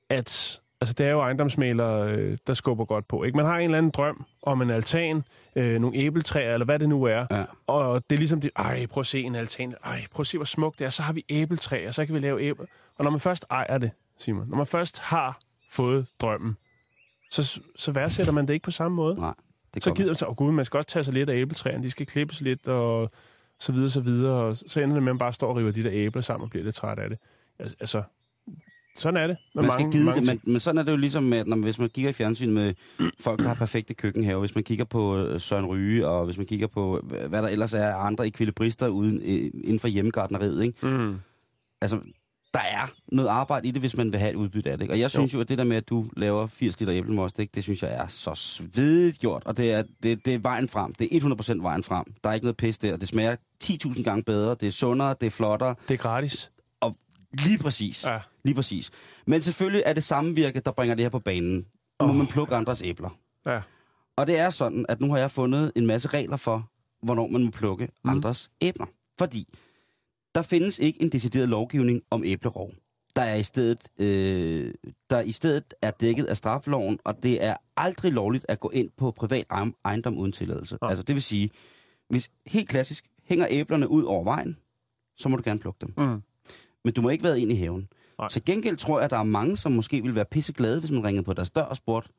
[0.09, 3.23] at altså, det er jo ejendomsmalere, øh, der skubber godt på.
[3.23, 3.35] Ikke?
[3.37, 5.23] Man har en eller anden drøm om en altan,
[5.55, 7.25] øh, nogle æbletræer, eller hvad det nu er.
[7.31, 7.43] Ja.
[7.67, 10.37] Og det er ligesom det, ej, prøv at se en altan, ej, prøv at se,
[10.37, 12.65] hvor smukt det er, så har vi æbletræer, så kan vi lave æbler.
[12.97, 15.39] Og når man først ejer det, Simon, når man først har
[15.71, 16.57] fået drømmen,
[17.31, 19.15] så, så værdsætter man det ikke på samme måde.
[19.15, 19.33] Nej,
[19.73, 21.83] det Så gider man så, åh gud, man skal også tage sig lidt af æbletræerne,
[21.83, 23.09] de skal klippes lidt, og
[23.59, 25.71] så videre, så videre, og så ender det med, at man bare står og river
[25.71, 27.17] de der æbler sammen og bliver lidt træt af det.
[27.59, 28.03] Al- Altså,
[28.95, 29.37] sådan er det.
[29.55, 31.47] Man skal mange, give mange det, men, men sådan er det jo ligesom, med, at
[31.47, 32.73] når, hvis man kigger i fjernsyn med
[33.25, 36.45] folk, der har perfekte køkkenhaver, hvis man kigger på øh, Søren Ryge, og hvis man
[36.45, 40.87] kigger på, hvad der ellers er andre ekvilibrister uden, øh, inden for hjemmegardneriet, ikke?
[40.87, 41.19] Mm.
[41.81, 41.99] Altså,
[42.53, 44.83] der er noget arbejde i det, hvis man vil have et udbytte af det.
[44.83, 44.93] ikke?
[44.93, 47.39] Og jeg synes jo, jo at det der med, at du laver 80 liter æblemost,
[47.39, 49.43] ikke, det synes jeg er så svedigt gjort.
[49.45, 50.93] Og det er, det, det er vejen frem.
[50.93, 52.05] Det er 100% vejen frem.
[52.23, 52.97] Der er ikke noget pis der.
[52.97, 54.55] Det smager 10.000 gange bedre.
[54.55, 55.15] Det er sundere.
[55.21, 55.75] Det er flottere.
[55.87, 56.51] Det er gratis.
[56.81, 56.95] Og
[57.33, 58.05] lige præcis.
[58.05, 58.19] Ja.
[58.43, 58.91] Lige præcis.
[59.27, 61.65] Men selvfølgelig er det samme virke, der bringer det her på banen.
[62.01, 63.09] Nu må man plukke andres æbler.
[63.45, 63.61] Ja.
[64.17, 66.69] Og det er sådan, at nu har jeg fundet en masse regler for,
[67.03, 68.09] hvornår man må plukke mm.
[68.09, 68.85] andres æbler.
[69.19, 69.47] Fordi
[70.35, 72.71] der findes ikke en decideret lovgivning om æblerov.
[73.15, 74.73] Der er i stedet, øh,
[75.09, 78.89] der i stedet er dækket af straffeloven, og det er aldrig lovligt at gå ind
[78.97, 79.45] på privat
[79.87, 80.77] ejendom- uden tilladelse.
[80.81, 80.89] Nej.
[80.89, 81.49] Altså det vil sige,
[82.09, 84.57] hvis helt klassisk hænger æblerne ud over vejen,
[85.17, 85.93] så må du gerne plukke dem.
[85.97, 86.21] Mm.
[86.85, 87.87] Men du må ikke være ind i haven.
[88.19, 88.27] Nej.
[88.27, 91.03] Til gengæld tror jeg, at der er mange, som måske vil være pisseglade, hvis man
[91.03, 92.09] ringede på deres dør og spurgte,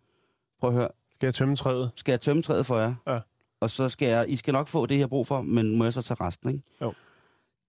[0.61, 1.91] prøv at høre, Skal jeg tømme træet?
[1.95, 2.95] skal jeg tømme træet for jer?
[3.07, 3.19] Ja.
[3.61, 5.85] Og så skal jeg, I skal nok få det, jeg har brug for, men må
[5.85, 6.63] jeg så tage resten, ikke?
[6.81, 6.93] Jo.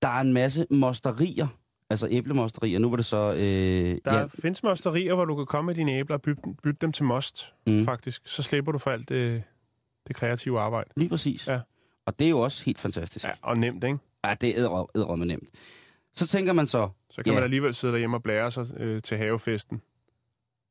[0.02, 1.48] Der er en masse mosterier,
[1.90, 2.80] altså æblemosterier.
[2.80, 3.34] Nu var det så...
[3.34, 3.40] Øh,
[4.06, 6.92] Der ja, findes mosterier, hvor du kan komme med dine æbler og bytte, bytte dem
[6.92, 8.22] til most, mm, faktisk.
[8.26, 9.44] Så slipper du for alt det,
[10.08, 10.90] det kreative arbejde.
[10.96, 11.48] lige præcis.
[11.48, 11.60] Ja.
[12.06, 13.26] Og det er jo også helt fantastisk.
[13.26, 13.98] Ja, og nemt, ikke?
[14.26, 15.50] ja det er æderrømme nemt.
[16.16, 17.34] Så tænker man så, Så kan Ja.
[17.34, 19.82] man alligevel sidde derhjemme og blære sig øh, til havefesten.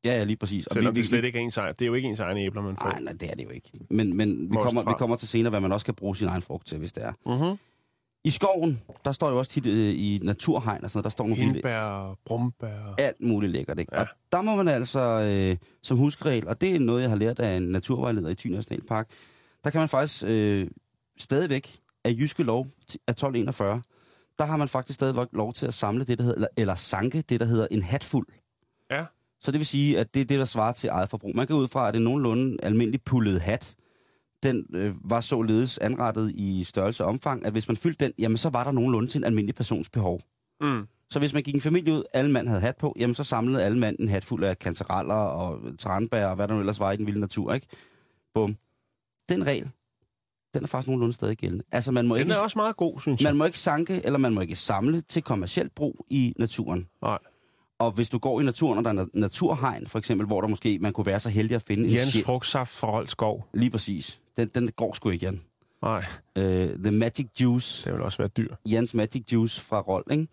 [0.05, 0.67] ja, ja, lige præcis.
[0.67, 1.73] Og Selvom det slet ikke er ens egen.
[1.79, 2.89] Det er jo ikke ens egne æbler, man får.
[2.89, 3.71] Nej, nej, det er det jo ikke.
[3.89, 6.41] Men, men vi, kommer, vi kommer til senere, hvad man også kan bruge sin egen
[6.41, 7.13] frugt til, hvis det er.
[7.25, 7.57] Mm-hmm.
[8.23, 11.23] I skoven, der står jo også tit øh, i naturhegn og sådan noget, der står
[11.23, 12.95] nogle vilde, Hindbær, brumbær.
[12.97, 13.95] alt muligt lækkert, ikke?
[13.95, 14.01] Ja.
[14.01, 17.39] Og der må man altså, øh, som huskeregel, og det er noget, jeg har lært
[17.39, 19.09] af en naturvejleder i Thy Nationalpark,
[19.63, 20.67] der kan man faktisk øh,
[21.17, 22.67] stadigvæk af jyske lov
[23.07, 23.81] af 1241,
[24.39, 27.21] der har man faktisk stadigvæk lov til at samle det, der hedder, eller, eller sanke
[27.21, 28.27] det, der hedder en hatfuld.
[28.91, 29.05] Ja.
[29.41, 31.35] Så det vil sige, at det er det, der svarer til eget forbrug.
[31.35, 33.75] Man kan ud fra, at det nogenlunde almindelig pullet hat,
[34.43, 38.37] den øh, var således anrettet i størrelse og omfang, at hvis man fyldte den, jamen
[38.37, 40.21] så var der nogenlunde til en almindelig persons behov.
[40.61, 40.87] Mm.
[41.09, 43.63] Så hvis man gik en familie ud, alle mand havde hat på, jamen så samlede
[43.63, 46.91] alle mand en hat fuld af kantereller og tranbær og hvad der nu ellers var
[46.91, 47.67] i den vilde natur, ikke?
[48.33, 48.55] Bum.
[49.29, 49.69] Den regel,
[50.53, 51.63] den er faktisk nogenlunde stadig gældende.
[51.71, 53.29] Altså man må, Den ikke, er også meget god, synes jeg.
[53.29, 56.87] man må ikke sanke, eller man må ikke samle til kommersielt brug i naturen.
[57.01, 57.17] Nej.
[57.81, 60.47] Og hvis du går i naturen, og der er na- naturhegn, for eksempel, hvor der
[60.47, 63.47] måske man kunne være så heldig at finde en Jens sjæl- frugtsaft fra Rold Skov.
[63.53, 64.21] Lige præcis.
[64.37, 65.41] Den, den går sgu ikke, Jan.
[65.81, 66.05] Nej,
[66.39, 66.43] Uh,
[66.83, 67.85] the Magic Juice.
[67.85, 68.55] det vil også være dyr.
[68.69, 70.27] Jans Magic Juice fra Rold, ikke?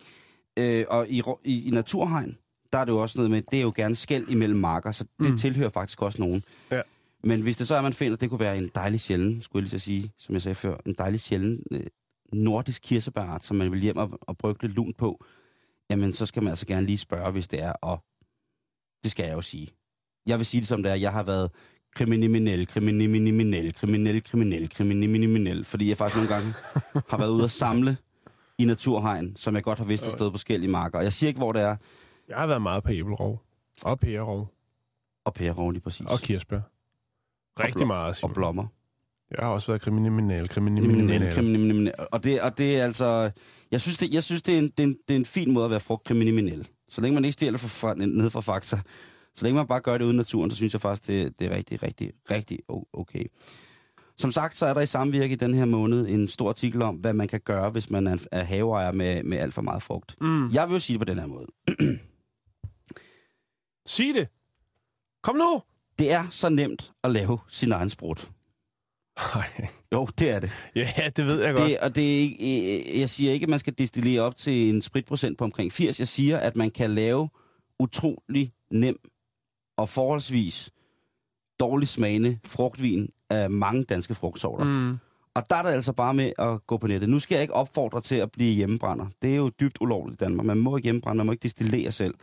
[0.80, 2.36] Øh, og i, i, i naturhegn,
[2.72, 5.04] der er det jo også noget med, det er jo gerne skæld imellem marker, så
[5.22, 5.38] det Mm.
[5.38, 6.42] tilhører faktisk også nogen.
[6.70, 6.80] Ja.
[7.24, 9.70] Men hvis det så er, man finder, det kunne være en dejlig sjælden, skulle jeg
[9.70, 11.80] lige så sige, som jeg sagde før, en dejlig sjælden øh,
[12.32, 15.24] nordisk kirsebærart, som man vil hjem og, og brygge lidt lunt på,
[15.90, 18.04] jamen så skal man altså gerne lige spørge, hvis det er, og
[19.02, 19.68] det skal jeg jo sige.
[20.26, 21.50] Jeg vil sige det som det er, jeg har været
[21.94, 24.22] kriminel, kriminel, kriminel, kriminel,
[24.70, 26.54] kriminel, fordi jeg faktisk nogle gange
[27.10, 27.96] har været ude at samle
[28.58, 30.98] i naturhegn, som jeg godt har vidst har stået på i marker.
[30.98, 31.76] Og jeg siger ikke, hvor det er,
[32.28, 33.42] Jeg har været meget på æblerov.
[33.84, 34.54] Og pærerov.
[35.24, 36.06] og pære lige præcis.
[36.06, 36.60] Og kirsebær.
[37.60, 38.34] Rigtig blom- meget, og Simon.
[38.34, 38.66] blommer.
[39.30, 41.60] Jeg har også været kriminel, kriminel, Kriminelle, kriminel.
[41.60, 42.00] kriminelle.
[42.00, 43.30] Og det, og det er altså...
[43.70, 45.50] Jeg synes, det, jeg synes det, er en, det, er en, det er en fin
[45.52, 46.68] måde at være frugtkriminel.
[46.88, 48.76] Så længe man ikke stjæler fra, fra, ned fra Fakta,
[49.34, 51.56] så længe man bare gør det uden naturen, så synes jeg faktisk, det, det er
[51.56, 52.58] rigtig, rigtig, rigtig
[52.92, 53.24] okay.
[54.18, 56.94] Som sagt, så er der i samvirke i den her måned en stor artikel om,
[56.96, 60.16] hvad man kan gøre, hvis man er, er haveejer med, med alt for meget frugt.
[60.20, 60.50] Mm.
[60.50, 61.46] Jeg vil jo sige det på den her måde.
[63.86, 64.28] Sig det!
[65.22, 65.62] Kom nu!
[65.98, 68.30] Det er så nemt at lave sin egen sprut.
[69.34, 69.68] Nej.
[69.92, 70.50] Jo, det er det.
[70.74, 71.68] Ja, det ved jeg godt.
[71.68, 74.68] det og det er ikke, øh, jeg siger ikke, at man skal destillere op til
[74.74, 75.98] en spritprocent på omkring 80.
[75.98, 77.28] Jeg siger, at man kan lave
[77.78, 78.96] utrolig nem
[79.76, 80.70] og forholdsvis
[81.60, 84.64] dårlig smagende frugtvin af mange danske frugtsorter.
[84.64, 84.70] Mm.
[84.70, 84.98] Mm.
[85.34, 87.08] Og der er det altså bare med at gå på nettet.
[87.08, 89.06] Nu skal jeg ikke opfordre til at blive hjemmebrænder.
[89.22, 90.46] Det er jo dybt ulovligt i Danmark.
[90.46, 92.14] Man må ikke hjemmebrænde, man må ikke destillere selv.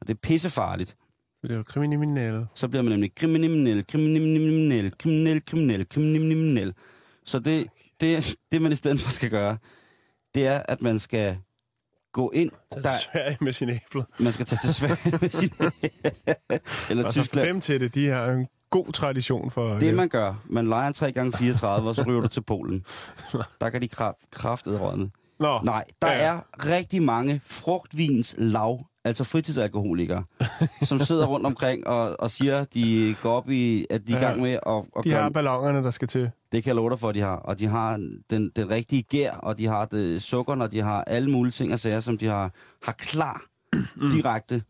[0.00, 0.96] Og det er pissefarligt.
[1.44, 2.46] Det er jo kriminel.
[2.54, 6.74] Så bliver man nemlig kriminel, kriminel, kriminel, kriminel, kriminel.
[7.24, 7.66] Så det,
[8.00, 9.58] det, det, man i stedet for skal gøre,
[10.34, 11.36] det er, at man skal
[12.12, 12.82] gå ind, Der...
[12.82, 14.02] der, Sverige med sine æbler.
[14.18, 15.50] man skal tage til Sverige med sin...
[16.90, 17.46] Eller Og så Tyskland.
[17.48, 19.78] dem til det, de har en god tradition for...
[19.78, 22.84] Det man gør, man leger en 3x34, og så ryger du til Polen.
[23.60, 25.10] Der kan de kraft, kraftedrødne.
[25.40, 26.18] Nå, Nej, der Ja.
[26.24, 30.24] er rigtig mange frugtvins lav, altså fritidsalkoholikere,
[30.82, 34.20] som sidder rundt omkring og, og siger, de går op i, at de er i
[34.20, 36.30] gang med at, at de gøre har ballongerne, der skal til.
[36.52, 37.36] Det kan jeg love dig for, at de har.
[37.36, 37.96] Og de har
[38.30, 41.72] den, den rigtige gær, og de har det sukker, og de har alle mulige ting
[41.72, 43.42] og sager, som de har, har klar
[43.96, 44.10] Mm.
[44.10, 44.62] direkte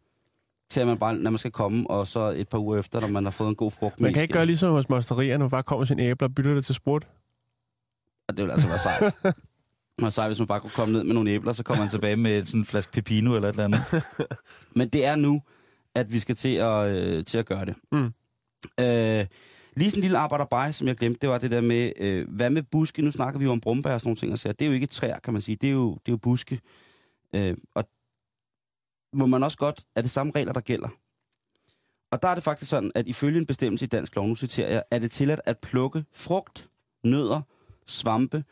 [0.70, 3.08] til at man bare, når man skal komme, og så et par uger efter, når
[3.08, 4.00] man har fået en god frugt.
[4.00, 6.64] Man kan ikke gøre ligesom hos mosterierne, man bare kommer sine æbler og bytter det
[6.64, 7.06] til sprut.
[8.28, 9.14] Det ville altså være sejt.
[10.02, 12.16] Og så hvis man bare kunne komme ned med nogle æbler, så kommer man tilbage
[12.16, 14.02] med sådan en flaske pepino eller et eller andet.
[14.76, 15.42] Men det er nu,
[15.94, 17.74] at vi skal til at, øh, til at gøre det.
[17.92, 18.12] Mm.
[18.80, 19.26] Øh,
[19.76, 22.50] lige sådan en lille arbejderbej, som jeg glemte, det var det der med, øh, hvad
[22.50, 23.02] med buske?
[23.02, 24.72] Nu snakker vi jo om brumbær og sådan nogle ting, og så det er jo
[24.74, 25.56] ikke træer, kan man sige.
[25.56, 26.60] Det er jo, det er jo buske.
[27.34, 27.84] Øh, og
[29.12, 30.88] må man også godt, er det samme regler, der gælder.
[32.10, 34.68] Og der er det faktisk sådan, at ifølge en bestemmelse i dansk lov, nu citerer
[34.68, 36.70] jeg, er det tilladt at plukke frugt,
[37.04, 37.40] nødder,
[37.86, 38.44] svampe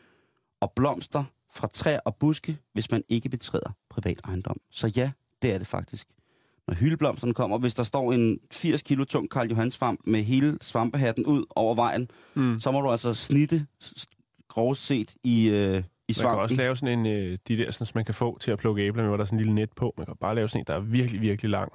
[0.61, 1.23] og blomster
[1.55, 4.57] fra træer og buske, hvis man ikke betræder privat ejendom.
[4.71, 5.11] Så ja,
[5.41, 6.07] det er det faktisk.
[6.67, 10.57] Når hyldeblomsterne kommer, hvis der står en 80 kilo tung Karl Johans svamp med hele
[10.61, 12.59] svampehatten ud over vejen, Mm.
[12.59, 13.65] så må du altså snitte
[14.47, 16.43] grovest set i, øh, i Man kan svampen.
[16.43, 18.81] også lave sådan en, øh, de der, sådan, som man kan få til at plukke
[18.81, 19.93] æbler med, hvor der er sådan en lille net på.
[19.97, 21.71] Man kan bare lave sådan en, der er virkelig, virkelig lang.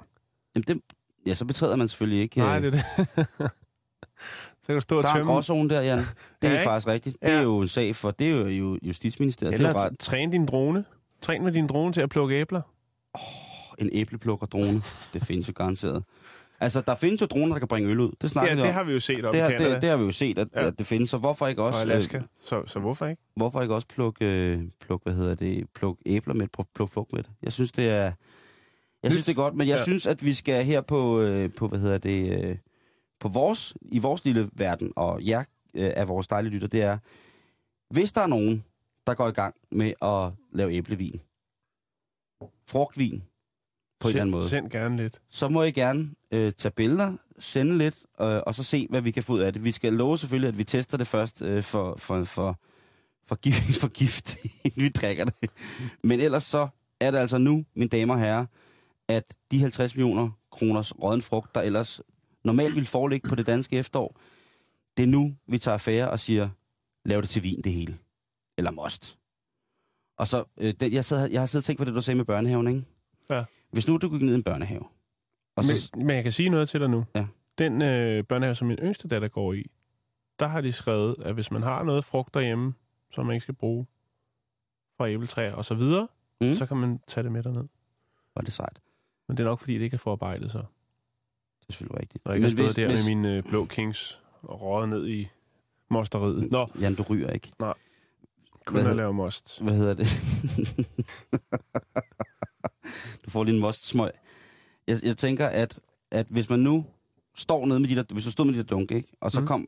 [0.55, 0.81] Jamen, det,
[1.25, 2.37] ja, så betræder man selvfølgelig ikke.
[2.39, 3.05] Nej, øh, det er
[3.37, 3.51] det.
[4.69, 5.31] kan du stå og Der er en tømme.
[5.33, 5.97] gråzone der, Jan.
[6.41, 7.17] Det Ja, er faktisk rigtigt.
[7.21, 9.51] Det er jo en sag for, det er jo Justitsministeriet.
[9.59, 10.85] Det er Eller bare træn din drone.
[11.21, 12.61] Træn med din drone til at plukke æbler.
[13.79, 14.81] en æbleplukker-drone.
[15.13, 16.03] Det findes jo garanteret.
[16.59, 18.11] Altså, der findes jo droner, der kan bringe øl ud.
[18.21, 18.73] Det snakker Ja, det om.
[18.73, 20.47] har vi jo set op det, i Canada det, det har vi jo set, at,
[20.55, 20.67] Ja.
[20.67, 21.09] at det findes.
[21.09, 22.21] Så hvorfor ikke også, og øh, Alaska.
[22.43, 23.21] Så, så hvorfor ikke?
[23.35, 27.13] hvorfor ikke også plukke, øh, pluk, hvad hedder det, pluk æbler med, pluk, pluk frugt
[27.13, 27.31] med det?
[27.43, 28.11] Jeg synes, det er,
[29.03, 29.83] jeg synes, det er godt, men jeg ja.
[29.83, 32.55] synes, at vi skal her på, øh, på hvad hedder det, øh,
[33.19, 36.97] på vores, i vores lille verden, og jer øh, af vores dejlige lytter, det er,
[37.89, 38.63] hvis der er nogen,
[39.07, 41.21] der går i gang med at lave æblevin,
[42.67, 43.23] frugtvin,
[43.99, 45.21] på en eller anden måde, Send gerne lidt.
[45.29, 49.11] så må I gerne øh, tage billeder, sende lidt, øh, og så se, hvad vi
[49.11, 49.63] kan få ud af det.
[49.63, 52.59] Vi skal love selvfølgelig, at vi tester det først øh, for, for, for,
[53.27, 55.49] for, gift, for gift, inden vi drikker det.
[56.03, 56.67] Men ellers så
[56.99, 58.45] er det altså nu, mine damer og herrer,
[59.07, 62.01] at de 50 millioner kroners råden frugt, der ellers
[62.43, 64.19] normalt vil foreligge på det danske efterår,
[64.97, 66.49] det er nu, vi tager affære og siger,
[67.05, 67.97] lav det til vin det hele.
[68.57, 69.17] Eller most.
[70.17, 72.17] Og så, øh, det, jeg, sad, jeg har siddet og tænkt på det, du sagde
[72.17, 72.83] med børnehaven, ikke?
[73.29, 73.43] Ja.
[73.71, 74.83] Hvis nu du gik ned i en børnehave,
[75.55, 77.05] og så, Men, men jeg kan sige noget til dig nu.
[77.15, 77.27] Ja.
[77.57, 79.71] Den øh, børnehave, som min yngste datter går i,
[80.39, 82.73] der har de skrevet, at hvis man har noget frugt derhjemme,
[83.11, 83.85] som man ikke skal bruge
[84.97, 86.07] fra æbletræer og så videre,
[86.41, 86.53] mm.
[86.53, 87.67] så kan man tage det med derned.
[88.35, 88.81] var det sejt.
[89.27, 90.63] Men det er nok, fordi det ikke er forarbejdet så.
[91.69, 92.25] Er selvfølgelig rigtigt.
[92.25, 95.27] Og ikke har Men stået der med mine øh, blå kings og røget ned i
[95.89, 96.51] mosteriet.
[96.51, 97.51] Nå, Jan, du ryger ikke.
[98.65, 99.61] kun Hvad at lave most.
[99.61, 100.07] Hvad hedder det?
[103.25, 104.11] du får lige en most smøg.
[104.87, 105.79] Jeg, jeg tænker, at,
[106.11, 106.85] at hvis man nu
[107.35, 109.09] står nede med de der, hvis du stod med de der dunke, ikke?
[109.21, 109.47] og så Mm.
[109.47, 109.67] kom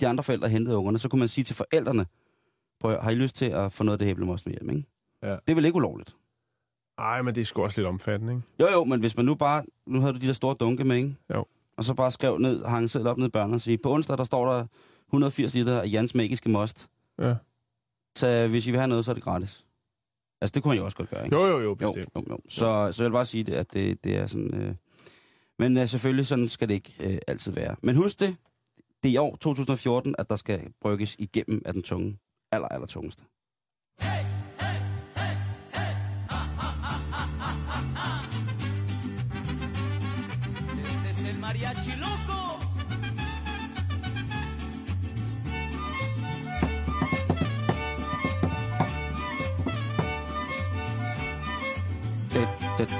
[0.00, 2.06] de andre forældre og hentede ungerne, så kunne man sige til forældrene,
[2.80, 4.84] prøv, har I lyst til at få noget af det hæblemost med hjem, ikke?
[5.22, 5.30] Ja.
[5.30, 6.16] Det er vel ikke ulovligt?
[6.98, 8.46] Ej, men det er sgu også lidt omfattende, ikke?
[8.60, 10.96] Jo, jo, men hvis man nu bare, nu havde du de der store dunke med,
[10.96, 11.16] ikke?
[11.34, 11.44] Jo.
[11.76, 14.18] Og så bare skrev ned, hang selv op ned i børnene og sige, på onsdag,
[14.18, 14.66] der står der
[15.08, 16.88] 180 liter af Jans magiske most.
[17.18, 17.34] Ja.
[18.16, 19.66] Så hvis I vil have noget, så er det gratis.
[20.40, 21.36] Altså, det kunne man jo også godt gøre, ikke?
[21.36, 22.08] Jo, jo, jo, jo, bestemt.
[22.16, 22.38] jo, jo.
[22.48, 24.54] Så, så jeg vil bare sige det, at det, det er sådan...
[24.54, 24.74] Øh...
[25.58, 27.76] Men øh, selvfølgelig, sådan skal det ikke øh, altid være.
[27.82, 28.36] Men husk det,
[29.02, 32.18] det er i år 2014, at der skal brygges igennem af den tunge,
[32.52, 33.24] aller, aller tungeste.
[41.66, 42.40] Mariachi loco.
[52.32, 52.48] Det,
[52.78, 52.94] det.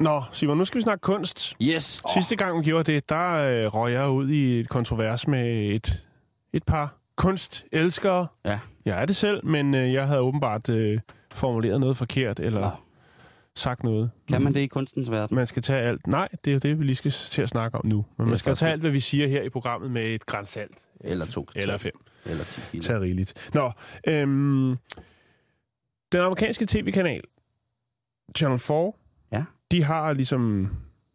[0.00, 1.54] Nå, Simon, nu skal vi snakke kunst.
[1.62, 2.02] Yes!
[2.14, 6.04] Sidste gang vi gjorde det, der øh, røg jeg ud i et kontrovers med et,
[6.52, 8.26] et par kunstelskere.
[8.44, 8.58] Ja.
[8.84, 11.00] Jeg er det selv, men øh, jeg havde åbenbart øh,
[11.34, 12.70] formuleret noget forkert, eller Nå.
[13.58, 14.10] Sagt noget.
[14.28, 15.34] Kan man det i kunstens verden?
[15.34, 16.06] Man skal tage alt.
[16.06, 18.04] Nej, det er jo det, vi lige skal til at snakke om nu.
[18.18, 20.78] Men man skal tage alt, hvad vi siger her i programmet med et græns salt.
[21.00, 21.48] Eller to.
[21.56, 21.92] Eller fem.
[22.26, 22.82] Eller 10 kilo.
[22.82, 23.50] Tag rigeligt.
[23.54, 23.72] Nå,
[24.08, 24.76] øhm,
[26.12, 27.22] den amerikanske tv-kanal,
[28.36, 28.92] Channel 4,
[29.32, 29.44] Ja.
[29.70, 30.68] de har ligesom,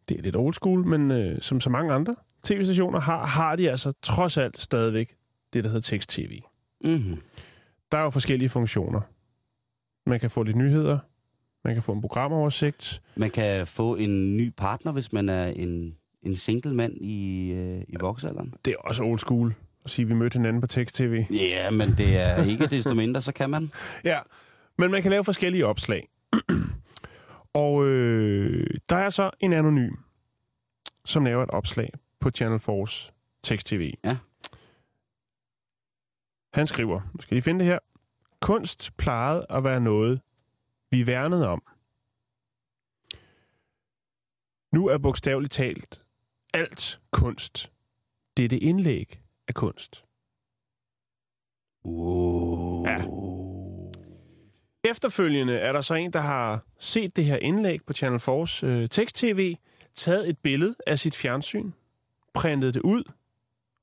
[0.08, 3.70] det er lidt old school, men øh, som så mange andre tv-stationer har, har de
[3.70, 5.14] altså trods alt stadigvæk
[5.52, 6.40] det, der hedder tekst-tv.
[6.84, 7.22] Mm-hmm.
[7.92, 9.00] Der er jo forskellige funktioner.
[10.06, 10.98] Man kan få lidt nyheder,
[11.64, 15.96] man kan få en programoversigt, Man kan få en ny partner, hvis man er en,
[16.22, 18.54] en single mand i, øh, i voksalderen.
[18.64, 21.24] det er også old school at sige, at vi mødte hinanden på tekst-tv.
[21.30, 23.70] Ja, men det er ikke desto mindre, så kan man.
[24.04, 24.20] Ja,
[24.78, 26.08] men man kan lave forskellige opslag.
[27.54, 29.94] og øh, der er så en anonym,
[31.04, 33.10] som laver et opslag på Channel 4's
[33.42, 33.94] tekst-tv.
[34.04, 34.16] Ja.
[36.54, 37.78] Han skriver, nu skal I finde det her.
[38.40, 40.20] Kunst plejede at være noget,
[40.92, 41.62] vi værnede om.
[44.72, 46.02] Nu er bogstaveligt talt
[46.54, 47.72] alt kunst.
[48.36, 50.04] Dette indlæg er kunst.
[51.84, 52.86] Wow.
[52.86, 53.04] Ja.
[54.90, 58.88] Efterfølgende er der så en, der har set det her indlæg på Channel 4's øh,
[58.88, 59.56] tekst-tv,
[59.94, 61.70] taget et billede af sit fjernsyn,
[62.34, 63.12] printet det ud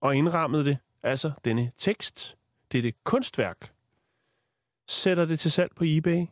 [0.02, 2.38] og indrammet det, altså denne tekst,
[2.72, 3.74] det er det kunstværk,
[4.88, 6.26] sætter det til salg på eBay.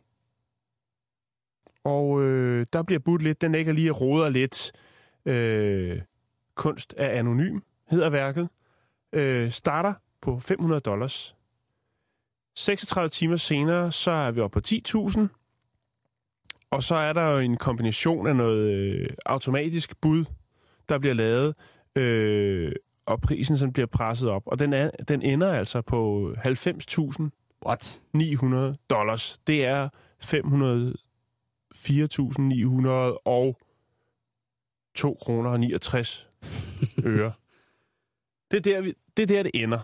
[1.88, 4.72] Og øh, der bliver budt lidt, den ikke lige roder lidt.
[5.26, 6.00] Øh,
[6.54, 8.48] kunst er anonym hedder værket.
[9.12, 11.36] Øh, starter på 500 dollars.
[12.56, 15.20] 36 timer senere, så er vi oppe på 10.000.
[16.70, 20.24] Og så er der jo en kombination af noget øh, automatisk bud,
[20.88, 21.54] der bliver lavet,
[21.96, 22.72] øh,
[23.06, 24.42] og prisen som bliver presset op.
[24.46, 27.28] Og den, er, den ender altså på 90.000.
[28.12, 29.38] 900 dollars.
[29.46, 29.88] Det er
[30.20, 30.94] 500
[31.78, 31.84] 4.902
[35.24, 36.28] kroner og 69
[37.04, 37.32] øre.
[38.50, 39.80] Det er der, vi, det, er der det ender.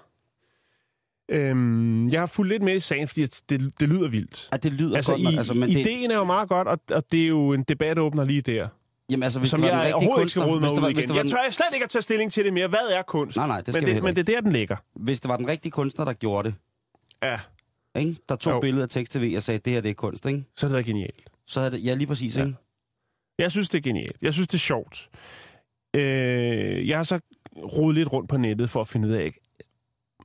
[1.29, 4.49] Øhm, jeg har fulgt lidt med i sagen, fordi det, det lyder vildt.
[4.53, 5.35] Ja, det lyder altså, godt.
[5.35, 6.15] I, altså, men ideen det...
[6.15, 8.69] er jo meget godt, og, og det er jo en debatåbner lige der.
[9.11, 11.09] Jamen, altså, hvis som jeg overhovedet ikke skal rode mig var, ud igen.
[11.09, 12.69] Var, jeg tør jeg slet ikke at tage stilling til det mere.
[12.69, 13.37] Hvad er kunst?
[13.37, 14.77] Nej, nej, det skal men, det, men det er der, den ligger.
[14.95, 16.55] Hvis det var den rigtige kunstner, der gjorde det.
[17.23, 17.41] Ja.
[18.01, 18.17] Ikke?
[18.29, 18.61] Der tog jo.
[18.61, 20.45] billeder af tekst-tv og sagde, det her det er kunst, ikke?
[20.57, 22.43] Så det er genialt så havde det, ja, lige præcis, Ja.
[22.45, 22.57] ikke?
[23.39, 24.17] Jeg synes, det er genialt.
[24.23, 25.11] Jeg synes, det er sjovt.
[25.97, 27.21] Øh, jeg har så
[27.57, 29.31] rodet lidt rundt på nettet for at finde ud af,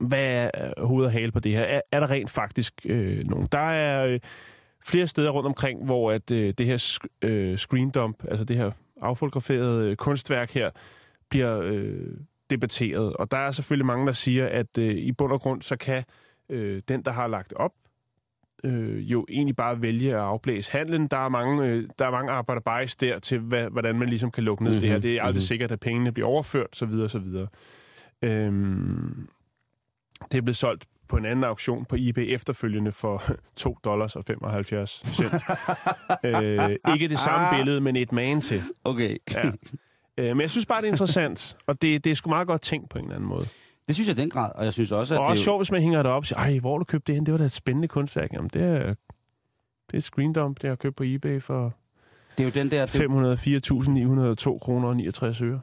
[0.00, 1.62] hvad er hoved og hale på det her.
[1.62, 3.48] Er, er der rent faktisk øh, nogen?
[3.52, 4.20] Der er øh,
[4.86, 8.56] flere steder rundt omkring, hvor at øh, det her sk- øh, screen dump, altså det
[8.56, 10.70] her affotograferede øh, kunstværk her,
[11.30, 12.06] bliver øh,
[12.50, 13.12] debatteret.
[13.16, 16.04] Og der er selvfølgelig mange, der siger, at øh, i bund og grund, så kan
[16.48, 17.72] øh, den, der har lagt op,
[18.64, 21.06] øh, jo egentlig bare vælge at afblæse handlen.
[21.06, 24.30] Der er mange, øh, der er mange arbejder bias der til, hvad, hvordan man ligesom
[24.30, 24.96] kan lukke ned mm-hmm, det her.
[24.96, 25.46] Mhm, Det er aldrig mhm.
[25.46, 27.46] sikkert, at pengene bliver overført, så videre, så videre.
[28.22, 29.28] Øhm,
[30.32, 33.22] det er blevet solgt på en anden auktion på eBay efterfølgende for
[33.56, 35.32] 2 dollars og 75 cent.
[36.24, 37.56] øh, ikke det samme Ah.
[37.56, 38.62] billede, men et man til.
[38.84, 39.16] Okay.
[39.34, 39.50] Ja.
[40.18, 42.62] Øh, men jeg synes bare, det er interessant, og det, det er sgu meget godt
[42.62, 43.46] tænkt på en eller anden måde.
[43.90, 45.44] Det synes jeg den grad, og jeg synes også, at Og det også er jo-
[45.44, 47.26] sjovt, hvis man hænger det op og siger, ej, hvor du købt det hen?
[47.26, 48.32] Det var da et spændende kunstværk.
[48.32, 48.94] Jamen, det er,
[49.90, 51.74] det er screen dump, det har jeg købt på eBay for
[52.38, 55.60] det er jo den der, det, 504.902 kroner og 69 øre.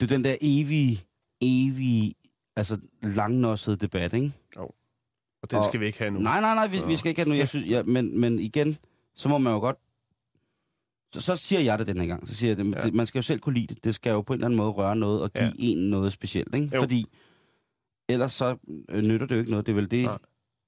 [0.00, 1.00] det er den der evige,
[1.40, 2.14] evige,
[2.56, 4.32] altså langnossede debat, ikke?
[5.42, 6.20] Og den Og- skal vi ikke have nu.
[6.20, 7.38] Nej, nej, nej, vi, vi skal ikke have noget.
[7.38, 8.78] Jeg synes, ja, men, men igen,
[9.14, 9.76] så må man jo godt...
[11.14, 12.28] Så, så siger jeg det den her gang.
[12.28, 12.80] Så siger jeg det, Ja.
[12.80, 13.84] det, man skal jo selv kunne lide det.
[13.84, 15.50] Det skal jo på en eller anden måde røre noget og give Ja.
[15.58, 15.72] ja.
[15.72, 16.70] en noget specielt, ikke?
[16.74, 16.80] Jo.
[16.80, 17.06] Fordi
[18.08, 18.56] ellers så
[18.88, 19.66] øh, nytter det jo ikke noget.
[19.66, 20.18] Det er vel det, Nej.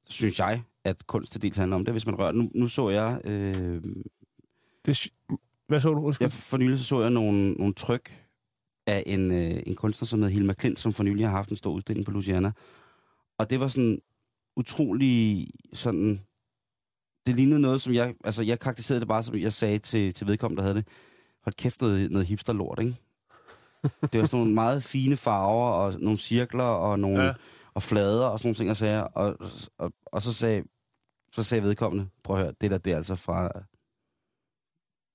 [0.09, 1.85] synes jeg, at kunst til dels handler om.
[1.85, 2.33] Det hvis man rører...
[2.33, 3.21] Nu, nu så jeg...
[3.25, 3.83] Øh,
[4.87, 5.13] Det,
[5.69, 6.01] hvad så du?
[6.01, 6.25] Undskyld.
[6.25, 8.27] jeg for nylig så, så jeg nogle, nogle tryk
[8.87, 11.57] af en, øh, en kunstner, som hedder Hilma Klint, som for nylig har haft en
[11.57, 12.53] stor udstilling på Louisiana.
[13.39, 14.01] Og det var sådan
[14.57, 16.21] utrolig sådan...
[17.27, 18.15] Det lignede noget, som jeg...
[18.25, 20.89] Altså, jeg karakteriserede det bare, som jeg sagde til, til vedkommende, der havde det.
[21.45, 22.97] Hold kæft, noget, noget hipsterlort, ikke?
[23.83, 27.23] Det var sådan nogle meget fine farver, og nogle cirkler, og nogle...
[27.23, 27.33] Ja.
[27.75, 29.01] Og flader, og sådan nogle ting, og sager.
[29.01, 29.37] Og,
[29.79, 30.65] og, og så sagde
[31.33, 33.45] så sagde vedkommende, prøv at høre, det der, det er altså fra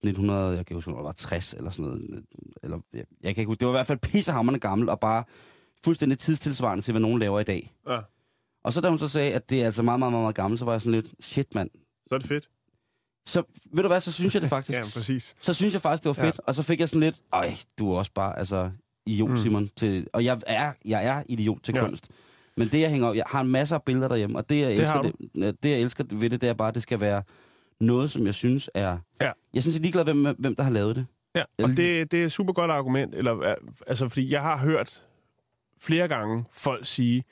[0.04, 2.26] 1900, jeg kan huske, det var 60 eller sådan noget.
[2.64, 5.24] Eller, jeg, jeg kan ikke huske, det var i hvert fald pissehammerende gammelt, og bare
[5.84, 7.76] fuldstændig tidstilsvarende til, hvad nogen laver i dag.
[7.90, 8.00] Ja.
[8.64, 10.60] Og så da hun så sagde, at det er altså meget, meget, meget, meget gammelt,
[10.60, 11.70] så var jeg sådan lidt, shit mand.
[12.08, 12.50] Så er det fedt.
[13.26, 14.78] Så ved du hvad, så synes jeg det faktisk.
[14.78, 15.36] Ja, præcis.
[15.42, 16.36] Så synes jeg faktisk, det var fedt.
[16.36, 16.44] Ja.
[16.48, 18.72] Og så fik jeg sådan lidt, ej, du er også bare, altså,
[19.06, 19.38] idiot, Mm.
[19.38, 19.70] Simon.
[19.76, 21.82] Til, og jeg er, jeg er idiot til Ja.
[21.86, 22.10] kunst.
[22.58, 24.70] Men det, jeg hænger op, jeg har en masse af billeder derhjemme, og det, jeg
[24.70, 27.24] Det elsker, det, det, jeg elsker ved det, det er bare, at det skal være
[27.80, 28.98] noget, som jeg synes er...
[29.22, 29.32] Ja.
[29.54, 31.06] Jeg synes, jeg er ligeglad, hvem, hvem der har lavet det.
[31.36, 33.16] Ja, og det, det er et super godt argument.
[33.16, 33.56] Eller,
[33.88, 35.04] altså, fordi jeg har hørt
[35.82, 37.24] flere gange folk sige,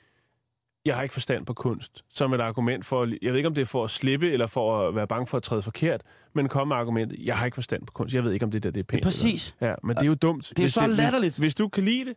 [0.84, 3.62] jeg har ikke forstand på kunst, som et argument for, jeg ved ikke om det
[3.62, 6.02] er for at slippe, eller for at være bange for at træde forkert,
[6.34, 8.62] men komme med argumentet, jeg har ikke forstand på kunst, jeg ved ikke om det
[8.62, 9.02] der det er pænt.
[9.02, 9.54] Præcis.
[9.60, 9.70] Eller.
[9.70, 10.48] Ja, men det er jo dumt.
[10.48, 11.38] Det er jo så latterligt.
[11.38, 12.14] Hvis, du kan lide det,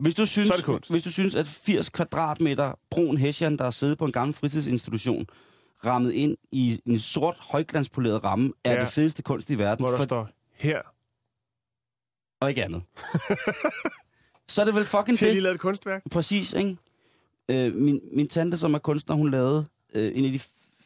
[0.00, 0.90] Hvis du, synes, Så er det kunst.
[0.90, 5.26] hvis du synes, at 80 kvadratmeter brun hessian, der er siddet på en gammel fritidsinstitution,
[5.84, 8.80] rammet ind i en sort, højglanspoleret ramme, er Ja.
[8.80, 10.80] det fedeste kunst i verden, hvor der for, står, her,
[12.40, 12.82] og ikke andet.
[14.48, 15.42] så er det vel fucking har jeg lige det.
[15.42, 16.02] lavet et kunstværk.
[16.10, 16.76] Præcis, ikke?
[17.50, 20.40] Øh, min, min tante, som er kunstner, hun lavede øh, en af de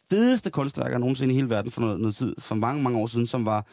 [0.09, 3.27] fedeste kunstværker nogensinde i hele verden for noget, noget tid, for mange, mange år siden,
[3.27, 3.67] som var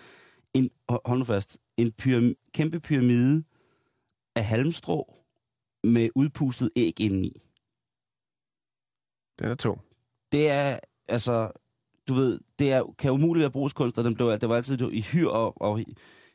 [0.55, 3.45] en, hold nu fast, en pyram, kæmpe pyramide
[4.37, 5.15] af halmstrå
[5.85, 7.43] med udpustet æg indeni.
[9.39, 9.81] Den er tung.
[10.33, 10.79] det er,
[11.09, 11.51] altså,
[12.09, 15.01] du ved, det er, kan umuligt være brugskunst, og den blev, det var altid i
[15.01, 15.81] hyr og, og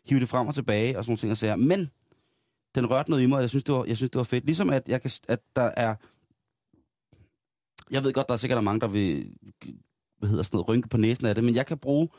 [0.05, 1.55] hive det frem og tilbage og sådan nogle ting og sager.
[1.55, 1.91] Men
[2.75, 4.45] den rørte noget i mig, og jeg synes, det var, jeg synes, det var fedt.
[4.45, 5.95] Ligesom at, jeg kan, at der er...
[7.91, 9.33] Jeg ved godt, der er sikkert mange, der vil
[10.19, 12.09] hvad hedder sådan noget, rynke på næsen af det, men jeg kan bruge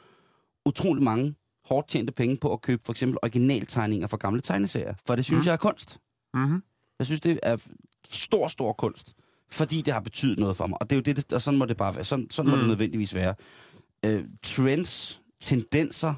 [0.67, 5.17] utrolig mange hårdt tjente penge på at købe for eksempel originaltegninger fra gamle tegneserier, for
[5.17, 5.47] det synes mm.
[5.47, 5.99] jeg er kunst.
[6.35, 6.63] Mm-hmm.
[6.99, 7.57] Jeg synes, det er
[8.09, 9.15] stor, stor kunst,
[9.51, 10.83] fordi det har betydet noget for mig.
[10.83, 12.05] Og det er jo det, det og sådan må det bare være.
[12.05, 12.51] Sådan, sådan mm.
[12.51, 12.69] må det Mm.
[12.69, 13.35] nødvendigvis være.
[14.05, 16.15] Øh, trends, tendenser,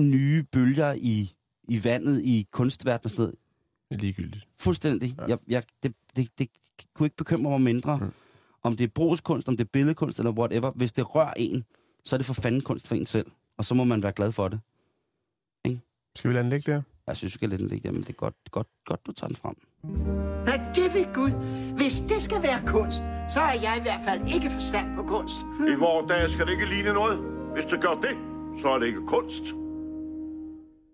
[0.00, 1.32] nye bølger i,
[1.68, 3.34] i vandet, i kunstverdenen og sådan noget.
[3.88, 4.48] Det er ligegyldigt.
[4.58, 5.14] Fuldstændig.
[5.18, 5.24] Ja.
[5.26, 6.48] Jeg, jeg, det, det, det
[6.94, 7.98] kunne ikke bekymre mig mindre.
[7.98, 8.12] Mm.
[8.62, 10.70] Om det er brugskunst, om det er billedkunst eller whatever.
[10.70, 11.64] Hvis det rører en,
[12.04, 13.26] så er det for fanden kunst for en selv.
[13.58, 14.60] Og så må man være glad for det.
[16.16, 16.82] Skal vi lade den ligge der?
[17.06, 19.28] Jeg synes, vi skal lidt ligge der, men det er godt, godt, godt, du tager
[19.28, 19.54] den frem.
[20.46, 21.30] Nej, det vil Gud.
[21.76, 22.98] Hvis det skal være kunst,
[23.34, 25.40] så har jeg i hvert fald ikke forstand på kunst.
[25.72, 27.18] I vores dage skal det ikke ligne noget.
[27.54, 28.14] Hvis det gør det,
[28.60, 29.42] så er det ikke kunst.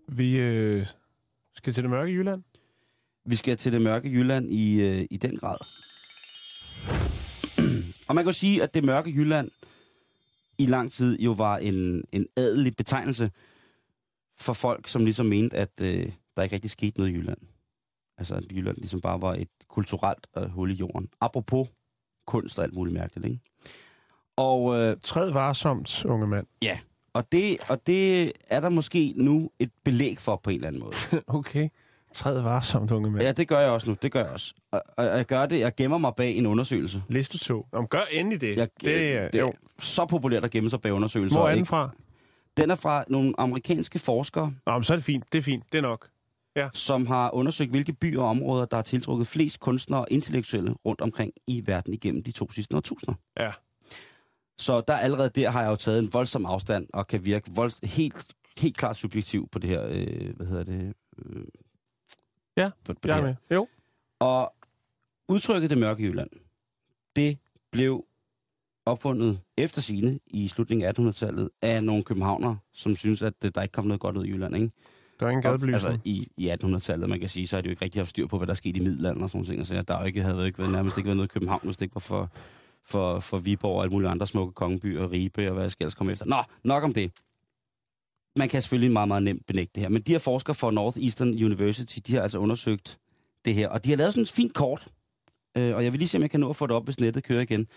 [0.07, 0.85] Vi øh,
[1.53, 2.43] skal til det mørke Jylland.
[3.25, 5.57] Vi skal til det mørke Jylland i, øh, i den grad.
[8.07, 9.51] Og man kan jo sige, at det mørke Jylland
[10.57, 13.31] i lang tid jo var en, en adelig betegnelse
[14.37, 17.37] for folk, som ligesom mente, at øh, der ikke rigtig skete noget i Jylland.
[18.17, 21.09] Altså, at Jylland ligesom bare var et kulturelt øh, hul i jorden.
[21.21, 21.67] Apropos
[22.27, 23.39] kunst og alt muligt mærkeligt, ikke?
[24.35, 26.47] Og, øh, Træd varsomt, unge mand.
[27.13, 30.81] og, det, og det er der måske nu et belæg for på en eller anden
[30.81, 30.95] måde.
[31.27, 31.69] Okay.
[32.13, 33.23] Træd varsomt, unge mand.
[33.23, 33.95] Ja, det gør jeg også nu.
[34.01, 34.53] Det gør jeg også.
[34.71, 37.03] Og, og jeg gør det, jeg gemmer mig bag en undersøgelse.
[37.09, 37.67] Liste 2.
[37.71, 38.57] Om gør endelig det.
[38.57, 39.47] Jeg, det, er, det jo.
[39.47, 41.39] er så populært at gemme sig bag undersøgelser.
[41.39, 41.89] Hvor er den fra?
[42.57, 45.25] Den er fra nogle amerikanske forskere, Nå, men så er det fint.
[45.31, 45.63] Det er fint.
[45.71, 46.07] Det er nok.
[46.73, 51.01] som har undersøgt, hvilke byer og områder, der har tiltrukket flest kunstnere og intellektuelle rundt
[51.01, 53.13] omkring i verden igennem de to sidste årtusinder.
[53.39, 53.51] Ja.
[54.57, 57.87] Så der allerede der har jeg jo taget en voldsom afstand og kan virke vold,
[57.87, 58.25] helt,
[58.57, 60.93] helt klart subjektiv på det her, øh, hvad hedder det?
[61.25, 61.43] Øh,
[62.57, 63.23] Ja, på, på Jeg det er her.
[63.23, 63.35] med.
[63.51, 63.67] Jo.
[64.19, 64.53] Og
[65.29, 66.29] udtrykket det mørke Jylland,
[67.15, 67.37] det
[67.71, 68.05] blev
[68.85, 73.61] opfundet efter sine i slutningen af 1800-tallet af nogle københavnere, som synes, at øh, der
[73.61, 74.55] ikke kom noget godt ud i Jylland.
[74.55, 74.71] Ikke?
[75.19, 75.93] Der er ingen gadebelysning.
[75.93, 78.27] Altså i, i 1800-tallet, man kan sige, så har de jo ikke rigtig haft styr
[78.27, 79.67] på, hvad der skete i middelalderen og sådan noget.
[79.67, 81.77] Så der har jo ikke, havde ikke været, nærmest ikke været noget i København, hvis
[81.77, 82.29] det ikke var for,
[82.83, 85.83] for, for Viborg og alle mulige andre smukke kongebyer og Ribe og hvad jeg skal
[85.83, 86.25] ellers komme efter.
[86.25, 87.11] Nå, nok om det.
[88.37, 89.89] Man kan selvfølgelig meget, meget nemt benægte det her.
[89.89, 92.99] Men de her forskere fra Northeastern University, de har altså undersøgt
[93.45, 93.69] det her.
[93.69, 94.87] Og de har lavet sådan et fint kort.
[95.57, 96.99] Øh, og jeg vil lige se, om jeg kan nå at få det op, hvis
[96.99, 97.67] nettet kører igen.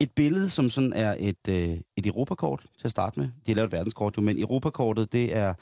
[0.00, 3.26] Et billede, som sådan er et, øh, et Europakort til at starte med.
[3.26, 5.54] De har lavet et verdenskort jo, men Europakortet, det er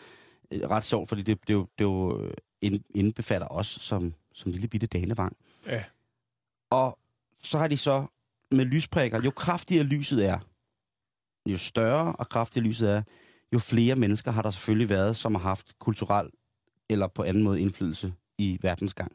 [0.53, 2.31] øh, ret sjovt, fordi det, det, jo- det jo øh,
[2.63, 5.37] ind- indbefatter os som, som lille bitte danevang.
[5.67, 5.85] Ja.
[6.71, 6.99] Og
[7.43, 8.07] så har de så
[8.51, 10.39] med lysprikker, jo kraftigere lyset er,
[11.47, 13.03] jo større og kraftigere lyset er,
[13.53, 16.31] jo flere mennesker har der selvfølgelig været, som har haft kulturel
[16.91, 19.13] eller på anden måde indflydelse i verdens gang.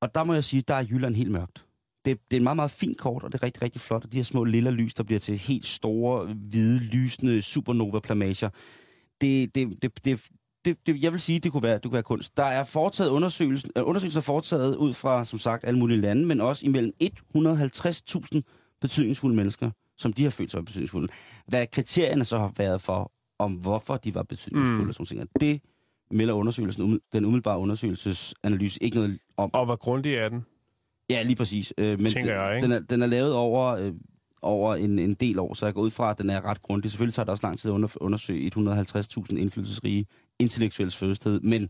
[0.00, 1.64] Og der må jeg sige, der er Jylland helt mørkt.
[2.04, 4.04] Det, det er en meget, meget fin kort, og det er rigtig, rigtig flot.
[4.04, 8.50] Og de her små lille lys, der bliver til helt store, hvide, lysende supernova-plamager.
[9.20, 10.28] Det, det, det, det,
[10.64, 12.36] det, det, jeg vil sige, det kunne være, det kunne være kunst.
[12.36, 16.40] Der er foretaget undersøgelser, øh, undersøgelser foretaget ud fra, som sagt, alle mulige lande, men
[16.40, 18.40] også imellem 150.000
[18.80, 21.08] betydningsfulde mennesker, som de har følt sig betydningsfulde.
[21.46, 24.88] Hvad kriterierne så har været for, om hvorfor de var betydningsfulde, Mm.
[25.00, 25.28] og sådan.
[25.40, 25.60] Det
[26.10, 29.54] melder undersøgelsen, den umiddelbare undersøgelsesanalyse ikke noget om.
[29.54, 30.44] Og hvor grundig er den?
[31.10, 31.74] Ja, lige præcis.
[31.78, 32.64] Øh, men Tænker den, jeg, ikke?
[32.64, 33.92] Den, er, den er lavet over, øh,
[34.42, 36.90] over en, en del år, så jeg går ud fra, at den er ret grundig.
[36.90, 40.06] Selvfølgelig tager det også lang tid at under, undersøge 150.000 indflydelsesrige
[40.38, 41.68] intellektuelle fødested, men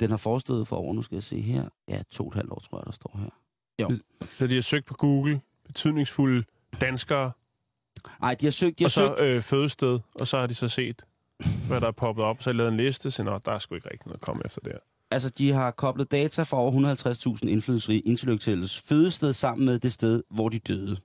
[0.00, 2.50] den har forestået for over, nu skal jeg se her, ja, to og et halvt
[2.50, 3.30] år, tror jeg, der står her.
[3.82, 3.98] Jo.
[4.22, 6.44] Så de har søgt på Google, betydningsfulde
[6.80, 7.32] danskere,
[8.20, 10.54] Nej, de har søgt, de har og så søgt, øh, fødested, og så har de
[10.54, 11.02] så set,
[11.68, 13.74] hvad der er poppet op, så har de lavet en liste, så der er sgu
[13.74, 14.78] ikke rigtig noget at komme efter der.
[15.10, 20.22] altså de har koblet data fra over 150.000 indflydelsesrige intellektuelles fødested sammen med det sted,
[20.30, 20.96] hvor de døde.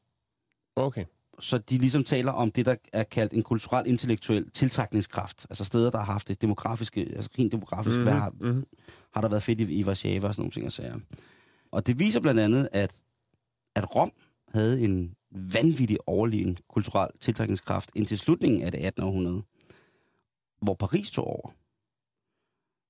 [0.76, 1.06] Okay.
[1.40, 5.48] Så de ligesom taler om det, der er kaldt en kulturel intellektuel tiltrækningskraft.
[5.50, 8.04] Altså steder, der har haft det demografiske, altså rent demografisk, mm-hmm.
[8.04, 8.66] hvad har, mm-hmm.
[9.14, 11.00] har der været fedt i, i Warszawa og sådan nogle ting og sager.
[11.72, 12.96] Og det viser blandt andet, at,
[13.76, 14.12] at Rom
[14.54, 19.04] havde en vanvittig overlegen kulturel tiltrækningskraft indtil slutningen af det 18.
[19.04, 19.44] århundrede,
[20.62, 21.52] hvor Paris tog over.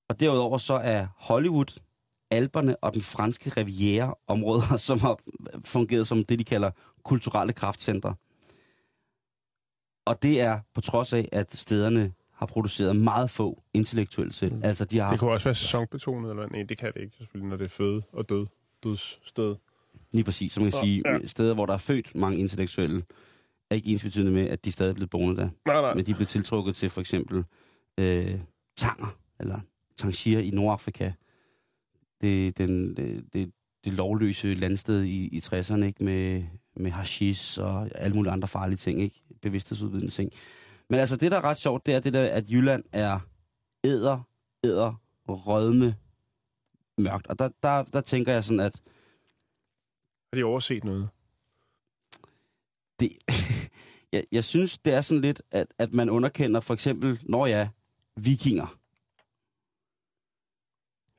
[0.08, 1.80] Og derudover så er Hollywood,
[2.30, 5.20] Alperne og den franske riviera områder, som har
[5.64, 6.70] fungeret som det, de kalder
[7.04, 8.14] kulturelle kraftcentre.
[10.06, 14.54] Og det er på trods af, at stederne har produceret meget få intellektuelle selv.
[14.54, 14.64] Mm.
[14.64, 16.48] Altså, de har Det kunne også være sæsonbetonet, eller?
[16.48, 18.46] Nej, det kan det ikke, selvfølgelig, når det er føde og død.
[18.84, 19.56] Dødssted.
[20.12, 21.26] Lige præcis, som man kan sige, ja.
[21.26, 23.02] steder, hvor der er født mange intellektuelle,
[23.70, 25.48] er ikke ens betydende med, at de stadig er blevet boende der.
[25.66, 25.94] Nej, nej.
[25.94, 27.44] Men de blev tiltrukket til for eksempel
[27.98, 28.40] øh,
[28.76, 29.60] Tanger, eller
[29.96, 31.12] Tangier i Nordafrika.
[32.20, 33.52] Det, den, det, det,
[33.84, 36.04] det lovløse landsted i, i 60'erne, ikke?
[36.04, 36.44] Med,
[36.76, 39.22] med hashish og alle mulige andre farlige ting, ikke?
[39.42, 40.32] Bevidsthedsudvidende ting.
[40.90, 43.18] Men altså, det der er ret sjovt, det er det der, at Jylland er
[43.84, 44.20] æder,
[44.64, 45.94] æder, rødme,
[46.98, 47.26] mørkt.
[47.26, 48.80] Og der, der, der tænker jeg sådan, at
[50.32, 51.08] Har de overset noget?
[53.00, 53.10] det,
[54.12, 57.68] jeg, jeg synes, det er sådan lidt, at, at man underkender for eksempel, når ja,
[58.16, 58.66] vikinger.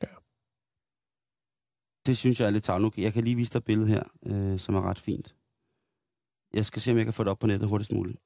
[0.04, 0.14] Ja.
[2.06, 2.98] Det synes jeg er lidt tavligt.
[2.98, 5.36] Jeg kan lige vise dig et billede her, øh, som er ret fint.
[6.54, 8.18] Jeg skal se, om jeg kan få det op på nettet hurtigst muligt.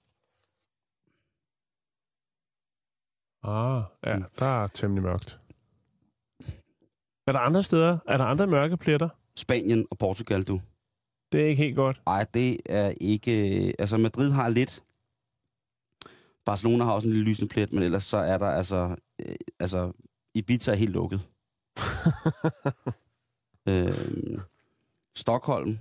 [3.44, 4.24] Ah, ja, Mm.
[4.40, 5.40] der er temmelig mørkt.
[7.28, 8.00] Er der andre steder?
[8.08, 9.10] Er der andre mørke pletter?
[9.36, 10.62] Spanien og Portugal, du.
[11.36, 12.02] Det er ikke helt godt.
[12.06, 13.32] Nej, det er ikke...
[13.80, 14.84] Altså, Madrid har lidt.
[16.46, 18.96] Barcelona har også en lille lysende plet, men ellers så er der altså...
[19.20, 19.92] Øh, altså,
[20.34, 21.22] Ibiza er helt lukket.
[23.70, 24.40] øh,
[25.16, 25.80] Stockholm.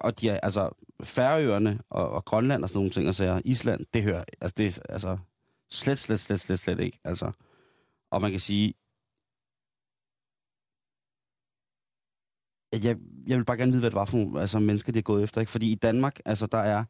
[0.00, 0.70] Og de er, altså,
[1.02, 4.24] Færøerne og, og Grønland og sådan nogle ting, og så Island, det hører...
[4.40, 5.18] Altså, det er altså
[5.70, 6.98] slet, slet, slet, slet, slet ikke.
[7.04, 7.32] Altså,
[8.10, 8.74] og man kan sige,
[12.72, 12.96] jeg,
[13.26, 15.22] jeg vil bare gerne vide, hvad det var for nogle altså, mennesker, de er gået
[15.22, 15.40] efter.
[15.40, 15.52] Ikke?
[15.52, 16.84] Fordi i Danmark, altså der er...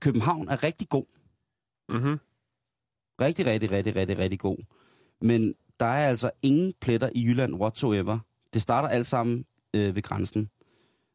[0.00, 1.04] København er rigtig god.
[1.88, 2.18] Mm-hmm.
[3.20, 4.56] Rigtig, rigtig, rigtig, rigtig, rigtig god.
[5.20, 8.18] Men der er altså ingen pletter i Jylland whatsoever.
[8.54, 10.50] Det starter alt sammen øh, ved grænsen.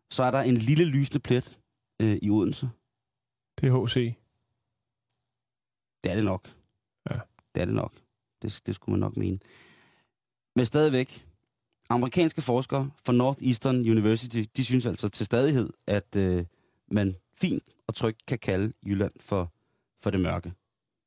[0.10, 1.60] Så er der en lille lysende plet
[2.02, 2.70] øh, i Odense.
[3.62, 4.16] Det er HC.
[6.04, 6.50] Det er det nok.
[7.10, 7.20] Ja.
[7.56, 7.94] Det er det nok.
[8.42, 9.40] Det, det skulle man nok mene.
[10.56, 11.29] Men stadigvæk,
[11.90, 16.46] amerikanske forskere fra Northeastern University, de synes altså til stadighed, at øh,
[16.92, 19.54] man fint og trygt kan kalde Jylland for,
[20.04, 20.54] for det mørke.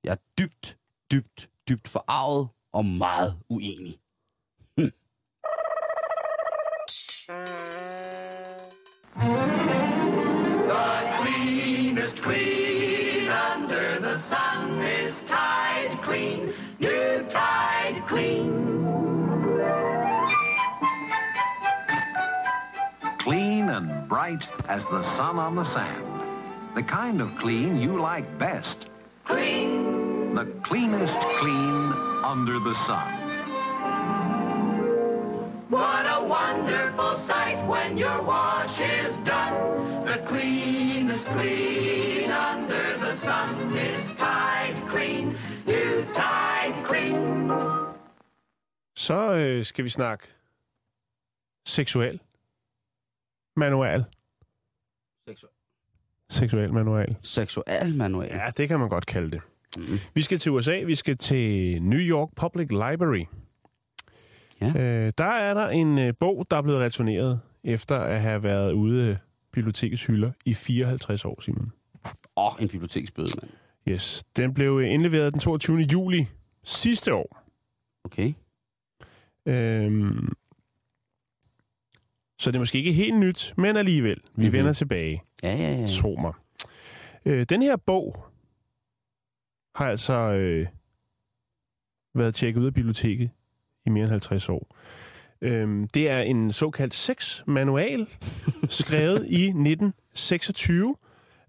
[0.05, 0.79] Jeg er dybt,
[1.11, 3.99] dybt, dybt forarvet og meget uenig.
[10.69, 12.62] The cleanest queen.
[24.23, 26.07] Bright as the sun on the sand.
[26.77, 28.79] The kind of clean you like best.
[29.27, 30.35] Clean.
[30.37, 31.83] The cleanest clean
[32.33, 33.09] under the sun.
[35.77, 39.55] What a wonderful sight when your wash is done.
[40.11, 45.25] The cleanest clean under the sun is Tide Clean.
[45.67, 47.51] New Tide Clean.
[48.97, 50.25] Så øh, skal vi snakke
[51.67, 52.21] seksuel
[53.57, 54.05] manual.
[56.31, 57.17] Seksuel manual.
[57.23, 58.29] Seksual manual.
[58.31, 59.41] Ja, det kan man godt kalde det.
[59.77, 59.99] Mm.
[60.15, 60.83] Vi skal til USA.
[60.87, 63.25] Vi skal til New York Public Library.
[64.61, 64.81] Ja.
[64.81, 68.73] Øh, der er der en øh, bog, der er blevet returneret efter at have været
[68.73, 69.17] ude af
[69.53, 71.73] bibliotekets hylder i 54 år, Simon.
[72.05, 73.53] Åh, oh, en biblioteksbøde, mand.
[73.89, 74.25] Yes.
[74.37, 75.79] Den blev øh, indleveret den 22.
[75.79, 76.29] juli
[76.65, 77.43] sidste år.
[78.05, 78.33] Okay.
[79.47, 80.33] Øhm,
[82.43, 84.17] så det er måske ikke helt nyt, men alligevel.
[84.17, 84.43] Vi Mhm.
[84.43, 84.53] mm-hmm.
[84.53, 85.23] vender tilbage.
[85.43, 85.87] Ja, ja, ja.
[85.87, 86.33] Tro mig.
[87.25, 88.25] Øh, den her bog
[89.75, 90.67] har altså øh,
[92.15, 93.31] været tjekket ud af biblioteket
[93.87, 94.77] i mere end 50 år.
[95.41, 98.07] Øhm, det er en såkaldt sexmanual,
[98.69, 100.97] skrevet i 1926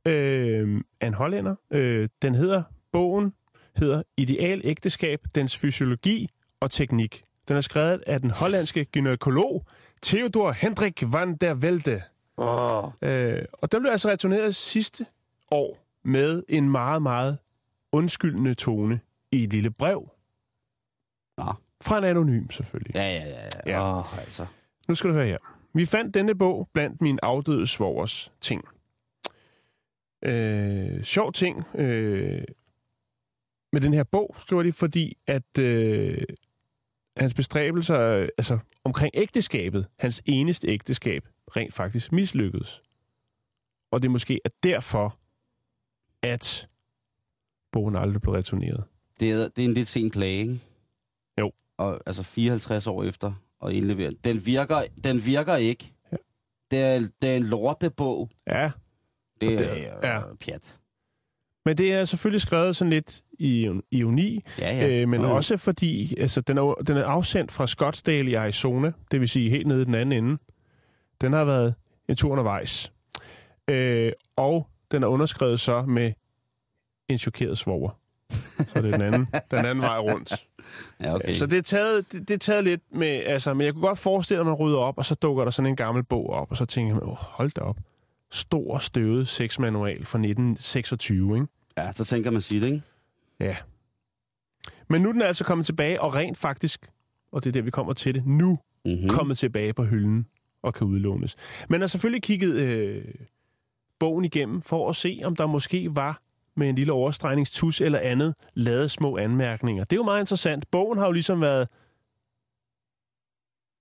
[0.07, 1.55] øh, af en hollænder.
[1.71, 3.33] Øh, den hedder, bogen
[3.77, 6.29] hedder Ideal ægteskab, dens fysiologi
[6.59, 7.23] og teknik.
[7.47, 9.65] Den er skrevet af den hollandske gynekolog
[10.03, 12.01] Theodor Hendrik van der Velde.
[12.37, 12.91] Oh.
[13.01, 15.05] Øh, og den blev altså returneret sidste
[15.51, 17.37] år med en meget, meget
[17.91, 18.99] undskyldende tone
[19.31, 20.09] i et lille brev.
[21.37, 21.53] Nå.
[21.81, 22.95] Fra en anonym, selvfølgelig.
[22.95, 23.49] Ja, ja, ja.
[23.65, 23.71] ja.
[23.71, 23.99] Ja.
[23.99, 24.45] Oh, altså.
[24.87, 25.37] Nu skal du høre her.
[25.73, 28.65] Vi fandt denne bog blandt min afdøde svogers ting.
[30.21, 32.43] Øh, sjov ting øh,
[33.71, 36.21] med den her bog, skriver de, fordi at øh,
[37.17, 42.81] hans bestræbelser øh, altså, omkring ægteskabet, hans eneste ægteskab, rent faktisk mislykkedes.
[43.91, 45.17] Og det måske er derfor,
[46.21, 46.67] at
[47.71, 48.83] bogen aldrig blev returneret.
[49.19, 50.59] Det er, det er en lidt sen klage, ikke?
[51.39, 51.51] Jo.
[51.77, 54.11] Og altså 54 år efter og indlevere.
[54.23, 55.93] Den virker, den virker ikke.
[56.11, 56.17] Ja.
[56.71, 58.29] Det, er, det er en lortebog.
[58.47, 58.71] Ja,
[59.41, 60.15] Det, det- er ja.
[60.15, 60.35] ja.
[60.35, 60.79] pjat.
[61.65, 65.35] men det er selvfølgelig skrevet sådan lidt ironi, Ja, Ja, øh, men jo.
[65.35, 69.49] også fordi altså, den, er, den er afsendt fra Scottsdale i Arizona, det vil sige
[69.49, 70.37] helt nede i den anden ende.
[71.21, 71.73] Den har været
[72.09, 72.91] en tur undervejs.
[73.67, 76.11] Øh, og Den er underskrevet så med
[77.09, 77.99] en chokeret svoger.
[78.29, 80.45] Så det er den anden, den anden vej rundt.
[81.01, 81.35] Ja, okay.
[81.35, 83.99] Så det er, taget, det, det er taget lidt med, altså, men jeg kunne godt
[83.99, 86.51] forestille mig, at man rydder op, og så dukker der sådan en gammel bog op,
[86.51, 87.77] og så tænker man, oh, hold da op.
[88.31, 91.47] Stor, støvet sexmanual fra 1926, ikke?
[91.77, 92.81] Ja, så tænker man sige det, ikke?
[93.43, 93.57] Ja.
[94.89, 96.91] Men nu er den altså kommet tilbage, og rent faktisk,
[97.31, 99.09] og det er der, vi kommer til det, nu Mm-hmm.
[99.09, 100.27] kommet tilbage på hylden
[100.63, 101.35] og kan udlånes.
[101.69, 103.05] Men har selvfølgelig kigget øh,
[103.99, 106.21] bogen igennem for at se, om der måske var
[106.55, 109.83] med en lille overstregningstus eller andet, lavet små anmærkninger.
[109.83, 110.71] Det er jo meget interessant.
[110.71, 111.67] Bogen har jo ligesom været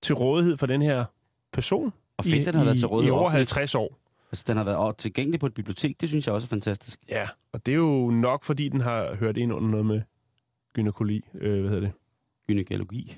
[0.01, 1.05] til rådighed for den her
[1.53, 3.51] person Og fedt, i, den har været til rådighed i over offentligt.
[3.51, 3.99] 50 år.
[4.33, 6.01] Altså, den har været tilgængelig på et bibliotek.
[6.01, 6.99] Det synes jeg også er fantastisk.
[7.09, 10.01] Ja, og det er jo nok, fordi den har hørt ind under noget med
[10.73, 11.21] gynækologi.
[11.35, 11.91] Øh, hvad hedder det?
[12.47, 13.13] Gynækologi.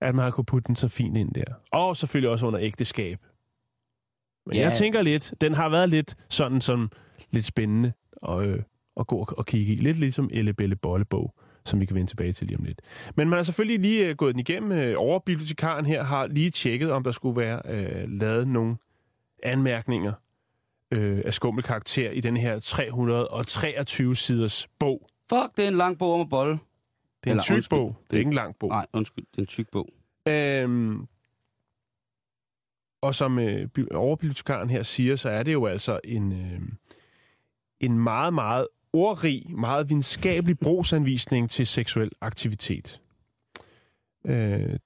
[0.00, 1.44] At man har kunne putte den så fint ind der.
[1.72, 3.18] Og selvfølgelig også under ægteskab.
[4.46, 4.62] Men Ja.
[4.62, 6.88] jeg tænker lidt, den har været lidt sådan, sådan
[7.30, 7.92] lidt spændende
[8.28, 8.62] at, øh,
[9.00, 9.76] at gå og, og kigge i.
[9.76, 11.34] Lidt ligesom Elle Belle Bollebog,
[11.64, 12.80] som vi kan vende tilbage til lige om lidt.
[13.14, 14.72] Men man har selvfølgelig lige øh, gået den igennem.
[14.72, 18.76] Øh, overbibliotekaren her har lige tjekket, om der skulle være øh, lavet nogle
[19.42, 20.12] anmærkninger
[20.90, 25.08] øh, af skummel karakter i den her 323 siders bog.
[25.30, 26.52] Fuck, det er en lang bog om at bolle.
[26.52, 26.60] Det
[27.26, 27.78] er Eller en tyk undskyld.
[27.78, 27.96] bog.
[28.10, 28.68] Det er ikke en lang bog.
[28.68, 29.88] Nej, undskyld, det er en tyk bog.
[30.26, 31.06] Øhm,
[33.02, 36.60] og som øh, bi- overbibliotekaren her siger, så er det jo altså en, øh,
[37.80, 43.00] en meget, meget ordrig, meget videnskabelig brugsanvisning til seksuel aktivitet.
[44.24, 44.78] Øh,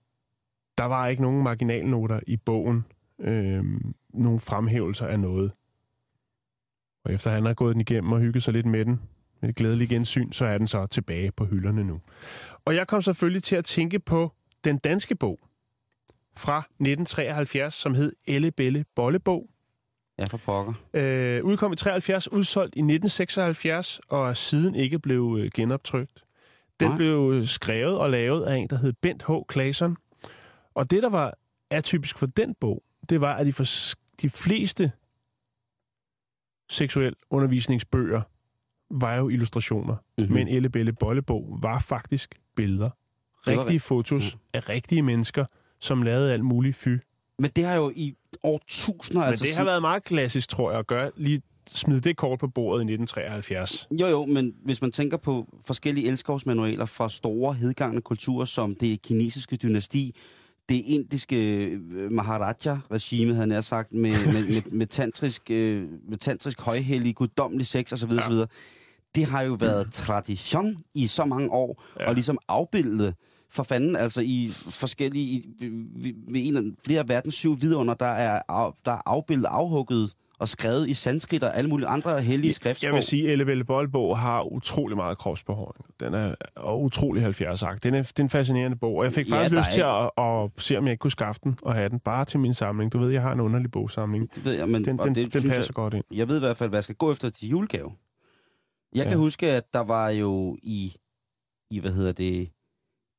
[0.78, 2.84] der var ikke nogen marginalnoter i bogen,
[3.20, 3.64] øh,
[4.14, 5.52] nogen fremhævelser af noget.
[7.04, 9.00] Og efter han har gået den igennem og hygget sig lidt med den,
[9.40, 12.00] med et glædeligt gensyn, så er den så tilbage på hylderne nu.
[12.64, 14.32] Og jeg kom selvfølgelig til at tænke på
[14.64, 15.38] den danske bog
[16.36, 19.50] fra 1973, som hed Elle Belle Bollebog.
[20.18, 20.72] Ja, for pokker.
[20.94, 26.24] Øh, udkom i 73, udsolgt i 1976, og er siden ikke blev øh, genoptrykt.
[26.80, 26.96] Den Nej.
[26.96, 29.30] blev skrevet og lavet af en, der hed Bent H.
[29.52, 29.96] Claesson.
[30.74, 31.34] Og det, der var
[31.70, 33.64] atypisk for den bog, det var, at de, for,
[34.22, 34.92] de fleste
[36.70, 38.22] seksuel undervisningsbøger
[38.90, 39.94] var jo illustrationer.
[39.94, 40.02] Mhm.
[40.18, 40.34] Mm-hmm.
[40.34, 42.90] Men Elle Belle Bollebog var faktisk billeder.
[43.46, 45.44] Rigtige fotos af rigtige mennesker,
[45.80, 46.88] som lavede alt muligt fy.
[47.38, 49.20] Men det har jo i år tusinder...
[49.20, 51.10] Men altså det har været meget klassisk, tror jeg, at gøre.
[51.16, 53.88] Lige smide det kort på bordet i 1973.
[53.90, 59.02] Jo, jo, men hvis man tænker på forskellige elskovsmanualer fra store, hedgangende kulturer, som det
[59.02, 60.16] kinesiske dynasti,
[60.68, 66.60] det indiske øh, Maharaja-regime, havde jeg sagt, med, med, med, med, tantrisk, øh, med tantrisk
[66.60, 68.12] højhellig, guddommelig sex osv.
[68.12, 68.18] Ja.
[68.18, 68.34] osv.
[69.14, 72.08] Det har jo været tradition i så mange år, ja.
[72.08, 73.14] og ligesom afbildet
[73.50, 75.46] for fanden, altså i forskellige, i,
[76.28, 78.42] ved, en af flere verdens syv vidunder, der er,
[78.84, 80.14] der er afbildet, afhugget
[80.44, 82.86] og skrevet i sanskrit og alle mulige andre hellige skriftsprog.
[82.86, 85.84] Jeg vil sige, at Elle Belle Bollebog har utrolig meget kropsbehåring.
[86.00, 87.78] Den er og utrolig 70 -agt.
[87.82, 89.80] Den er, det er en fascinerende bog, og jeg fik Ja, faktisk der lyst til
[89.80, 92.54] at, at, se, om jeg ikke kunne skaffe den og have den bare til min
[92.54, 92.92] samling.
[92.92, 94.34] Du ved, jeg har en underlig bogsamling.
[94.34, 96.04] Det ved jeg, men Den, den, det den passer jeg, godt ind.
[96.10, 97.92] Jeg ved i hvert fald, hvad jeg skal gå efter til julegave.
[98.94, 99.02] Jeg ja.
[99.02, 99.08] Ja.
[99.08, 100.96] kan huske, at der var jo i,
[101.70, 102.48] i, hvad hedder det,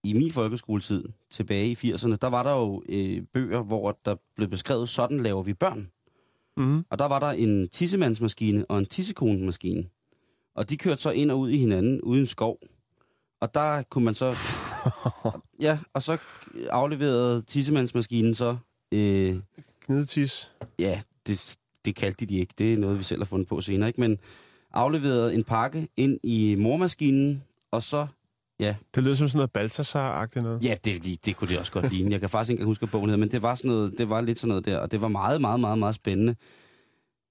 [0.04, 4.50] i min folkeskoletid, tilbage i 80'erne, der var der jo øh, bøger, hvor der blev
[4.50, 5.92] beskrevet, sådan laver vi børn.
[6.58, 6.86] Mm-hmm.
[6.90, 9.86] Og der var der en tissemandsmaskine og en tissekonemaskine.
[10.56, 12.60] Og de kørte så ind og ud i hinanden uden skov.
[13.42, 14.36] Og der kunne man så...
[15.60, 16.18] ja, og så
[16.70, 18.58] afleverede tissemandsmaskinen så...
[18.92, 19.36] Øh,
[19.86, 20.52] Knidetis.
[20.80, 22.54] ja, det, det kaldte de ikke.
[22.58, 24.02] Det er noget, vi selv har fundet på senere, ikke?
[24.02, 24.18] Men
[24.74, 28.08] afleverede en pakke ind i mormaskinen, og så...
[28.60, 30.66] Ja, Det lyder som sådan noget Balthasar-agtigt noget.
[30.66, 32.12] ja det, det, kunne det også godt ligne.
[32.12, 34.22] Jeg kan faktisk ikke huske, hvad bogen hed, men det var, sådan noget, det var
[34.22, 36.36] lidt sådan noget der, og det var meget, meget, meget, meget spændende.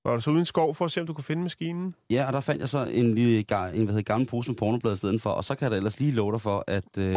[0.05, 1.95] Var du så uden skov for at se, om du kunne finde maskinen?
[2.11, 3.45] Ja, og der fandt jeg så en lille en,
[3.85, 6.01] hvad hedder, gammel pose med pornoblad i stedet for, og så kan jeg da ellers
[6.01, 7.17] lige love dig for, at øh,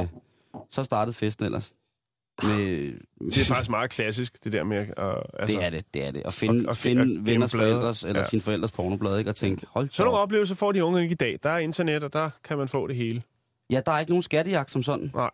[0.71, 1.73] så startede festen ellers.
[2.43, 2.93] Med,
[3.31, 4.87] Det er faktisk meget klassisk, det der med at...
[5.39, 6.21] Altså, det er det, det er det.
[6.25, 7.71] At finde, Og- og- finde og venners blade.
[7.71, 8.27] forældres, eller Ja.
[8.27, 9.31] sine forældres pornoblad, ikke?
[9.31, 10.23] Og tænke, hold nogle da op.
[10.23, 11.39] oplevelser får de unge ikke i dag.
[11.43, 13.21] Der er internet, og der kan man få det hele.
[13.69, 15.11] Ja, der er ikke nogen skattejagt som sådan.
[15.15, 15.29] Nej,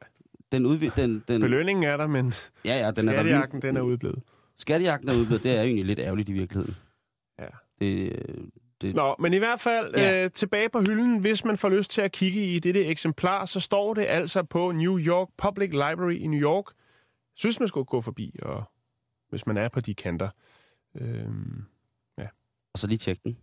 [0.52, 2.34] Den udvi- den, den, belønningen er der, men
[2.66, 4.22] ja, ja, den er der skattejagten, den er udeblevet.
[4.60, 6.76] Skattejagten er udblevet, det er jo egentlig lidt ærgerligt i virkeligheden.
[7.40, 7.48] Ja.
[7.80, 8.16] Det,
[8.82, 10.02] det, Nå, men i hvert fald Ja.
[10.20, 10.24] ja.
[10.26, 11.18] øh, tilbage på hylden.
[11.20, 14.72] Hvis man får lyst til at kigge i dette eksemplar, så står det altså på
[14.72, 16.66] New York Public Library i New York.
[16.68, 16.74] Jeg
[17.36, 18.64] synes, man skulle gå forbi, og
[19.30, 20.30] hvis man er på de kanter.
[20.96, 21.64] Øhm,
[22.74, 23.38] og så lige tjekke den.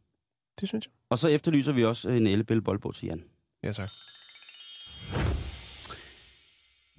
[0.61, 0.93] det synes jeg.
[1.09, 3.24] Og så efterlyser vi også en Ellebælle boldbog til Jan.
[3.62, 3.88] Ja, tak.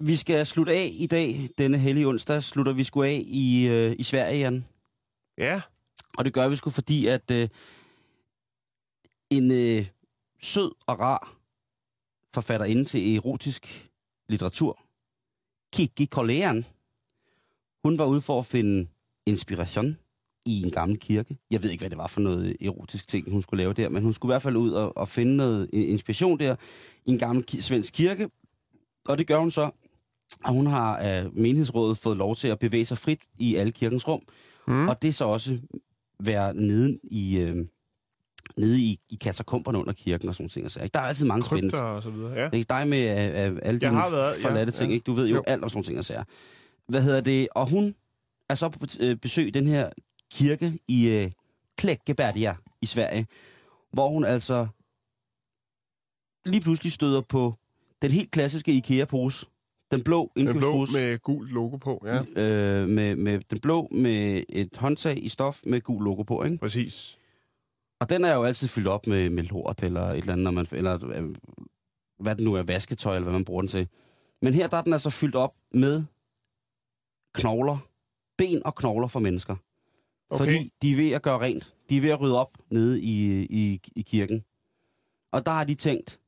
[0.00, 3.96] Vi skal slutte af i dag, denne hellige onsdag, slutter vi sgu af i, øh,
[3.98, 4.64] i Sverige, Jan.
[5.38, 5.60] Ja,
[6.18, 7.48] Og det gør vi sgu fordi, at øh,
[9.30, 9.86] en øh,
[10.42, 11.36] sød og rar
[12.34, 13.90] forfatterinde til erotisk
[14.28, 14.78] litteratur,
[15.72, 16.64] Kiki Kolean,
[17.84, 18.88] hun var ude for at finde
[19.26, 19.98] inspiration
[20.46, 21.36] i en gammel kirke.
[21.50, 24.02] Jeg ved ikke, hvad det var for noget erotisk ting, hun skulle lave der, men
[24.02, 26.56] hun skulle i hvert fald ud og, og finde noget inspiration der
[27.06, 28.30] i en gammel ki- svensk kirke.
[29.04, 29.70] Og det gør hun så,
[30.44, 34.08] og hun har af menighedsrådet fået lov til at bevæge sig frit i alle kirkens
[34.08, 34.22] rum.
[34.68, 34.88] Mm.
[34.88, 35.58] Og det er så også
[36.20, 37.56] være nede i, øh,
[38.56, 40.70] nede i, i katakomberne under kirken og sådan ting.
[40.70, 41.82] Så, der er altid mange Krypter spændende.
[41.90, 42.50] og så videre, ja.
[42.52, 44.94] Ikke dig med af, af alle har været- ja, forladte ting, ja.
[44.94, 45.04] ikke?
[45.04, 45.42] Du ved jo, Jo.
[45.46, 46.24] alt om sådan ting og sager.
[46.88, 47.48] Hvad hedder det?
[47.54, 47.94] Og hun
[48.48, 49.90] er så på øh, besøg i den her
[50.32, 51.30] kirke i øh,
[51.82, 53.26] Kläckeberga i Sverige,
[53.92, 54.66] hvor hun altså
[56.46, 57.54] lige pludselig støder på
[58.02, 59.46] den helt klassiske IKEA-pose.
[59.92, 60.92] Den blå Den blå indkøbspose.
[60.92, 62.42] med gul logo på, ja.
[62.42, 66.58] Øh, med, med den blå med et håndtag i stof med gul logo på, ikke?
[66.58, 67.18] Præcis.
[68.00, 70.50] Og den er jo altid fyldt op med, med lort eller et eller andet, når
[70.50, 71.34] man, eller øh,
[72.18, 73.88] hvad det nu er, vasketøj eller hvad man bruger den til.
[74.42, 76.04] Men her der er den altså fyldt op med
[77.34, 77.78] knogler,
[78.38, 79.56] ben og knogler for mennesker.
[80.30, 80.44] Okay.
[80.44, 81.74] Fordi de er ved at gøre rent.
[81.90, 84.44] De er ved at rydde op nede i, i, i kirken.
[85.32, 86.20] Og der har de tænkt,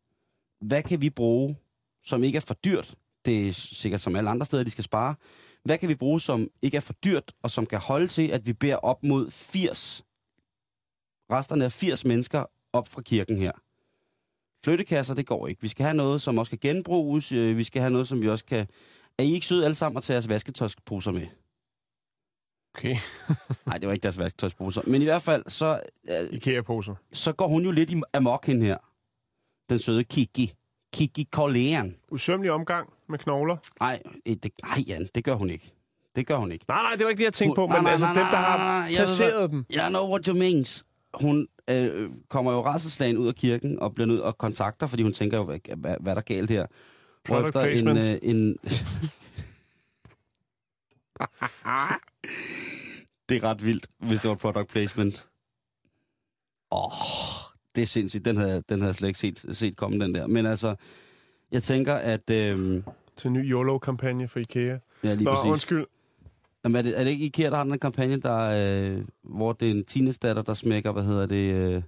[0.61, 1.57] hvad kan vi bruge,
[2.05, 2.95] som ikke er for dyrt?
[3.25, 5.15] Det er sikkert som alle andre steder, de skal spare.
[5.65, 8.47] Hvad kan vi bruge, som ikke er for dyrt, og som kan holde til, at
[8.47, 10.05] vi beder op mod 80,
[11.31, 13.53] resterne af 80 mennesker op fra kirken her?
[14.65, 15.63] Flyttekasser, det går ikke.
[15.63, 17.33] Vi skal have noget, som også kan genbruges.
[17.33, 18.67] Øh, Vi skal have noget, som vi også kan...
[19.19, 21.27] Er I ikke søde alle sammen at tage jeres vasketøjsposer med?
[22.75, 22.97] Okay.
[23.67, 24.83] Nej, det var ikke deres vasketøjsposer.
[24.87, 26.95] Men i hvert fald, så, øh, IKEA-poser.
[27.13, 28.77] så går hun jo lidt i amok hende her.
[29.69, 30.53] Den søde Kiki.
[30.93, 31.97] Kiki Kolean.
[32.11, 33.57] Usømmelig omgang med knogler.
[33.81, 35.73] Nej, øh, det, nej, Jan, det gør hun ikke.
[36.17, 36.65] Det gør hun ikke.
[36.69, 38.25] Nej, nej, det var ikke det, jeg tænkte på, Hun- men nej, altså nej, dem,
[38.25, 39.65] der nej, har nej, nej, jeg placeret hvad- dem.
[39.71, 40.85] I know what you means.
[41.15, 45.13] Hun øh, kommer jo rasselslagen ud af kirken og bliver nødt og kontakter, fordi hun
[45.13, 46.67] tænker jo, hvad, hvad, hvad er der galt her?
[47.25, 48.57] Product Hvorefter en, øh, en...
[53.29, 55.27] det er ret vildt, hvis det var product placement.
[56.73, 56.93] Åh, oh,
[57.75, 58.25] det er sindssygt.
[58.25, 60.27] Den havde, den havde jeg slet ikke set, set komme, den der.
[60.27, 60.75] Men altså,
[61.55, 62.31] jeg tænker, at...
[62.31, 62.83] Øh,
[63.17, 64.79] Til en ny YOLO-kampagne for IKEA.
[65.05, 65.51] ja, lige Nå, præcis.
[65.51, 65.87] undskyld.
[66.65, 68.39] Jamen, er, det, er det ikke IKEA, der har den kampagne, der,
[68.97, 71.83] øh, hvor det er en teenage-datter, der smækker, hvad hedder det, øh,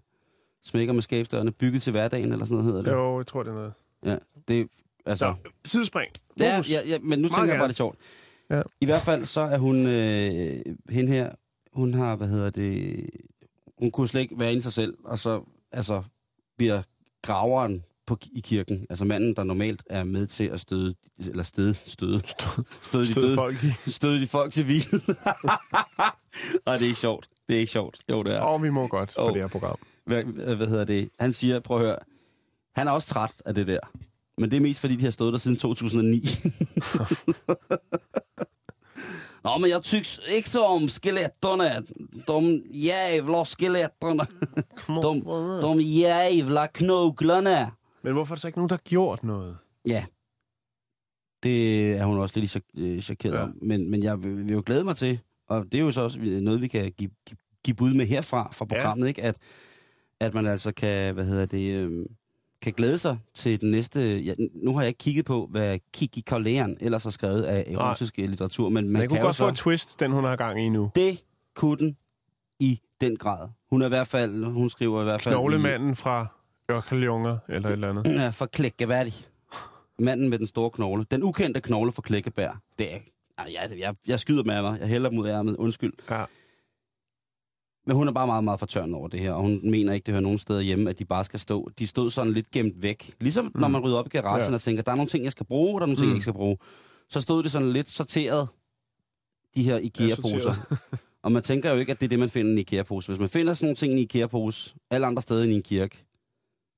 [0.65, 2.91] smækker med skabsdørene, bygget til hverdagen, eller sådan noget hedder det?
[2.93, 3.73] Jo, jeg tror, det er noget.
[4.05, 4.17] Ja,
[4.49, 4.69] det
[5.07, 5.35] altså...
[5.45, 6.13] Så, sidespring.
[6.41, 7.59] Ja, ja, ja, men nu Meget tænker jeg gerne.
[7.59, 7.99] bare, det sjovt.
[8.51, 8.63] Ja.
[8.81, 10.61] I hvert fald, så er hun, øh,
[10.91, 11.31] hende her,
[11.73, 13.01] hun har, hvad hedder det,
[13.79, 15.43] hun kunne slet ikke være inde i sig selv, og så,
[15.73, 16.03] altså,
[16.57, 16.83] bliver
[17.23, 21.75] graveren på, i kirken, altså manden, der normalt er med til at støde, eller støde,
[21.75, 22.23] støde,
[22.83, 23.91] støde de Stød døde, folk i.
[23.91, 24.85] støde de folk til hvile.
[26.67, 27.27] Og det er ikke sjovt.
[27.49, 27.99] Det er ikke sjovt.
[28.11, 28.41] Jo, det er.
[28.41, 29.35] Og vi må godt på Åh.
[29.35, 29.79] det her program.
[30.05, 30.23] Hvad,
[30.57, 31.11] hvad hedder det?
[31.21, 31.97] Han siger, prøv at høre,
[32.77, 33.79] han er også træt af det der.
[34.39, 36.23] Men det er mest, fordi de har stået der siden 2009.
[39.45, 41.83] Nå, men jeg tycks ikke så om skeletterne.
[42.29, 44.27] De jävla skeletterna.
[44.87, 45.13] De,
[45.63, 47.71] de jävla knoglarna.
[48.07, 49.57] Men hvorfor er der så ikke nogen, der har gjort noget?
[49.89, 50.05] Ja.
[51.43, 53.39] Det er hun også lidt chok- øh, chokeret Ja.
[53.39, 53.45] ja.
[53.45, 53.59] om.
[53.63, 56.19] Men, men jeg vil, vil jo glæde mig til, og det er jo så også
[56.43, 58.75] noget, vi kan give, give, give bud med herfra, fra Ja.
[58.75, 59.23] programmet, ikke?
[59.23, 59.37] At,
[60.21, 62.07] at man altså kan, hvad hedder det, øh,
[62.63, 64.21] kan glæde sig til den næste...
[64.21, 68.17] Ja, nu har jeg ikke kigget på, hvad Kiki Kolean ellers har skrevet af erotisk
[68.17, 70.61] litteratur, men Men man kunne kan jo godt få et twist, den hun har gang
[70.61, 70.91] i nu.
[70.95, 71.97] Det kunne den
[72.61, 73.49] i den grad.
[73.71, 75.35] Hun er i hvert fald, hun skriver i hvert fald...
[75.35, 76.27] i- Knoglemanden fra
[76.71, 78.15] Ørkeljunger, eller et eller andet.
[78.15, 79.13] Ja, for Klækkeværdig.
[79.99, 81.07] Manden med den store knogle.
[81.11, 82.61] Den ukendte knogle for Klækkebær.
[82.79, 82.99] Det er...
[83.39, 84.81] Ej, jeg, jeg, jeg skyder med mig.
[84.81, 85.57] Jeg hælder mod ærmet.
[85.57, 85.93] Undskyld.
[86.11, 86.25] Ja.
[87.87, 90.13] Men hun er bare meget, meget fortørnet over det her, og hun mener ikke, det
[90.13, 91.71] hører nogen steder hjemme, at de bare skal stå.
[91.79, 93.15] De stod sådan lidt gemt væk.
[93.21, 93.61] Ligesom mm.
[93.61, 94.49] når man rydder op i garagen Ja.
[94.49, 94.55] ja.
[94.55, 96.11] og tænker, der er nogle ting, jeg skal bruge, og der er nogle ting, Mm.
[96.11, 96.57] jeg ikke skal bruge.
[97.09, 98.49] Så stod det sådan lidt sorteret,
[99.55, 100.77] de her IKEA-poser.
[101.25, 103.09] og man tænker jo ikke, at det er det, man finder i en IKEA-pose.
[103.13, 105.63] Hvis man finder sådan nogle ting i en IKEA-pose, alle andre steder end i en
[105.63, 106.06] kirke,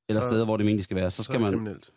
[0.08, 1.52] eller Så- steder, hvor det egentlig skal være, så Så er skal det man...
[1.52, 1.90] kriminelt.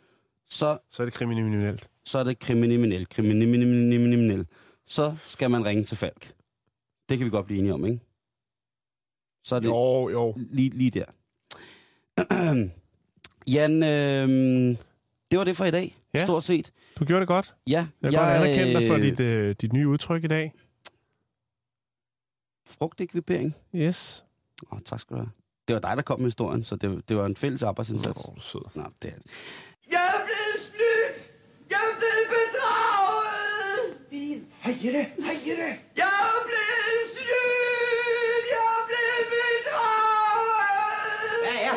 [0.50, 1.90] Så Så er det kriminelt.
[2.06, 4.46] så er det kriminel, kriminel,
[4.86, 6.34] så skal man ringe til Falk.
[7.10, 8.00] Det kan vi godt blive enige om, ikke?
[9.44, 10.36] Så er det Jo, jo.
[10.38, 11.06] lige, lige der.
[13.56, 14.30] Jan, øh,
[15.32, 16.26] det var det for i dag, Ja.
[16.26, 16.74] stort set.
[17.00, 17.56] Du gjorde det godt.
[17.68, 20.54] Ja, Jeg vil godt anerkende dig for øh, dit, øh, dit nye udtryk i dag.
[22.68, 23.56] Frugtekvipering.
[23.76, 24.26] Yes.
[24.72, 25.32] Åh, tak skal du have.
[25.72, 28.20] Det var dig, der kom med historien, så det, det var en fælles arbejdsindsats.
[28.20, 28.62] Er sød.
[28.76, 29.18] Nå, det er...
[29.92, 31.20] Jeg er blevet snydt!
[31.70, 33.84] Jeg er blevet bedraget!
[34.66, 35.70] Hej Jette, hej Jette.
[36.02, 38.46] Jeg er blevet snydt!
[38.54, 39.12] Jeg er blevet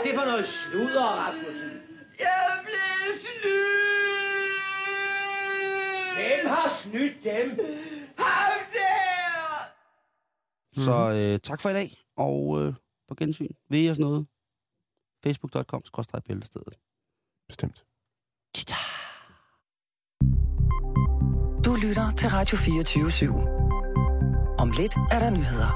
[0.04, 1.70] det for noget sludder, Rasmussen?
[2.18, 4.54] Jeg er blevet snydt!
[6.16, 7.48] Hvem har snydt dem?
[8.18, 9.72] Ham der!
[10.84, 12.74] Så øh, tak for i dag, og øh,
[13.08, 13.54] på gensyn.
[13.70, 14.26] Ved I os noget?
[15.24, 16.74] Facebook.com-bæltestedet.
[17.48, 17.84] Bestemt.
[21.64, 23.32] Du lytter til Radio 24 /7.
[24.58, 25.70] Om lidt er der nyheder.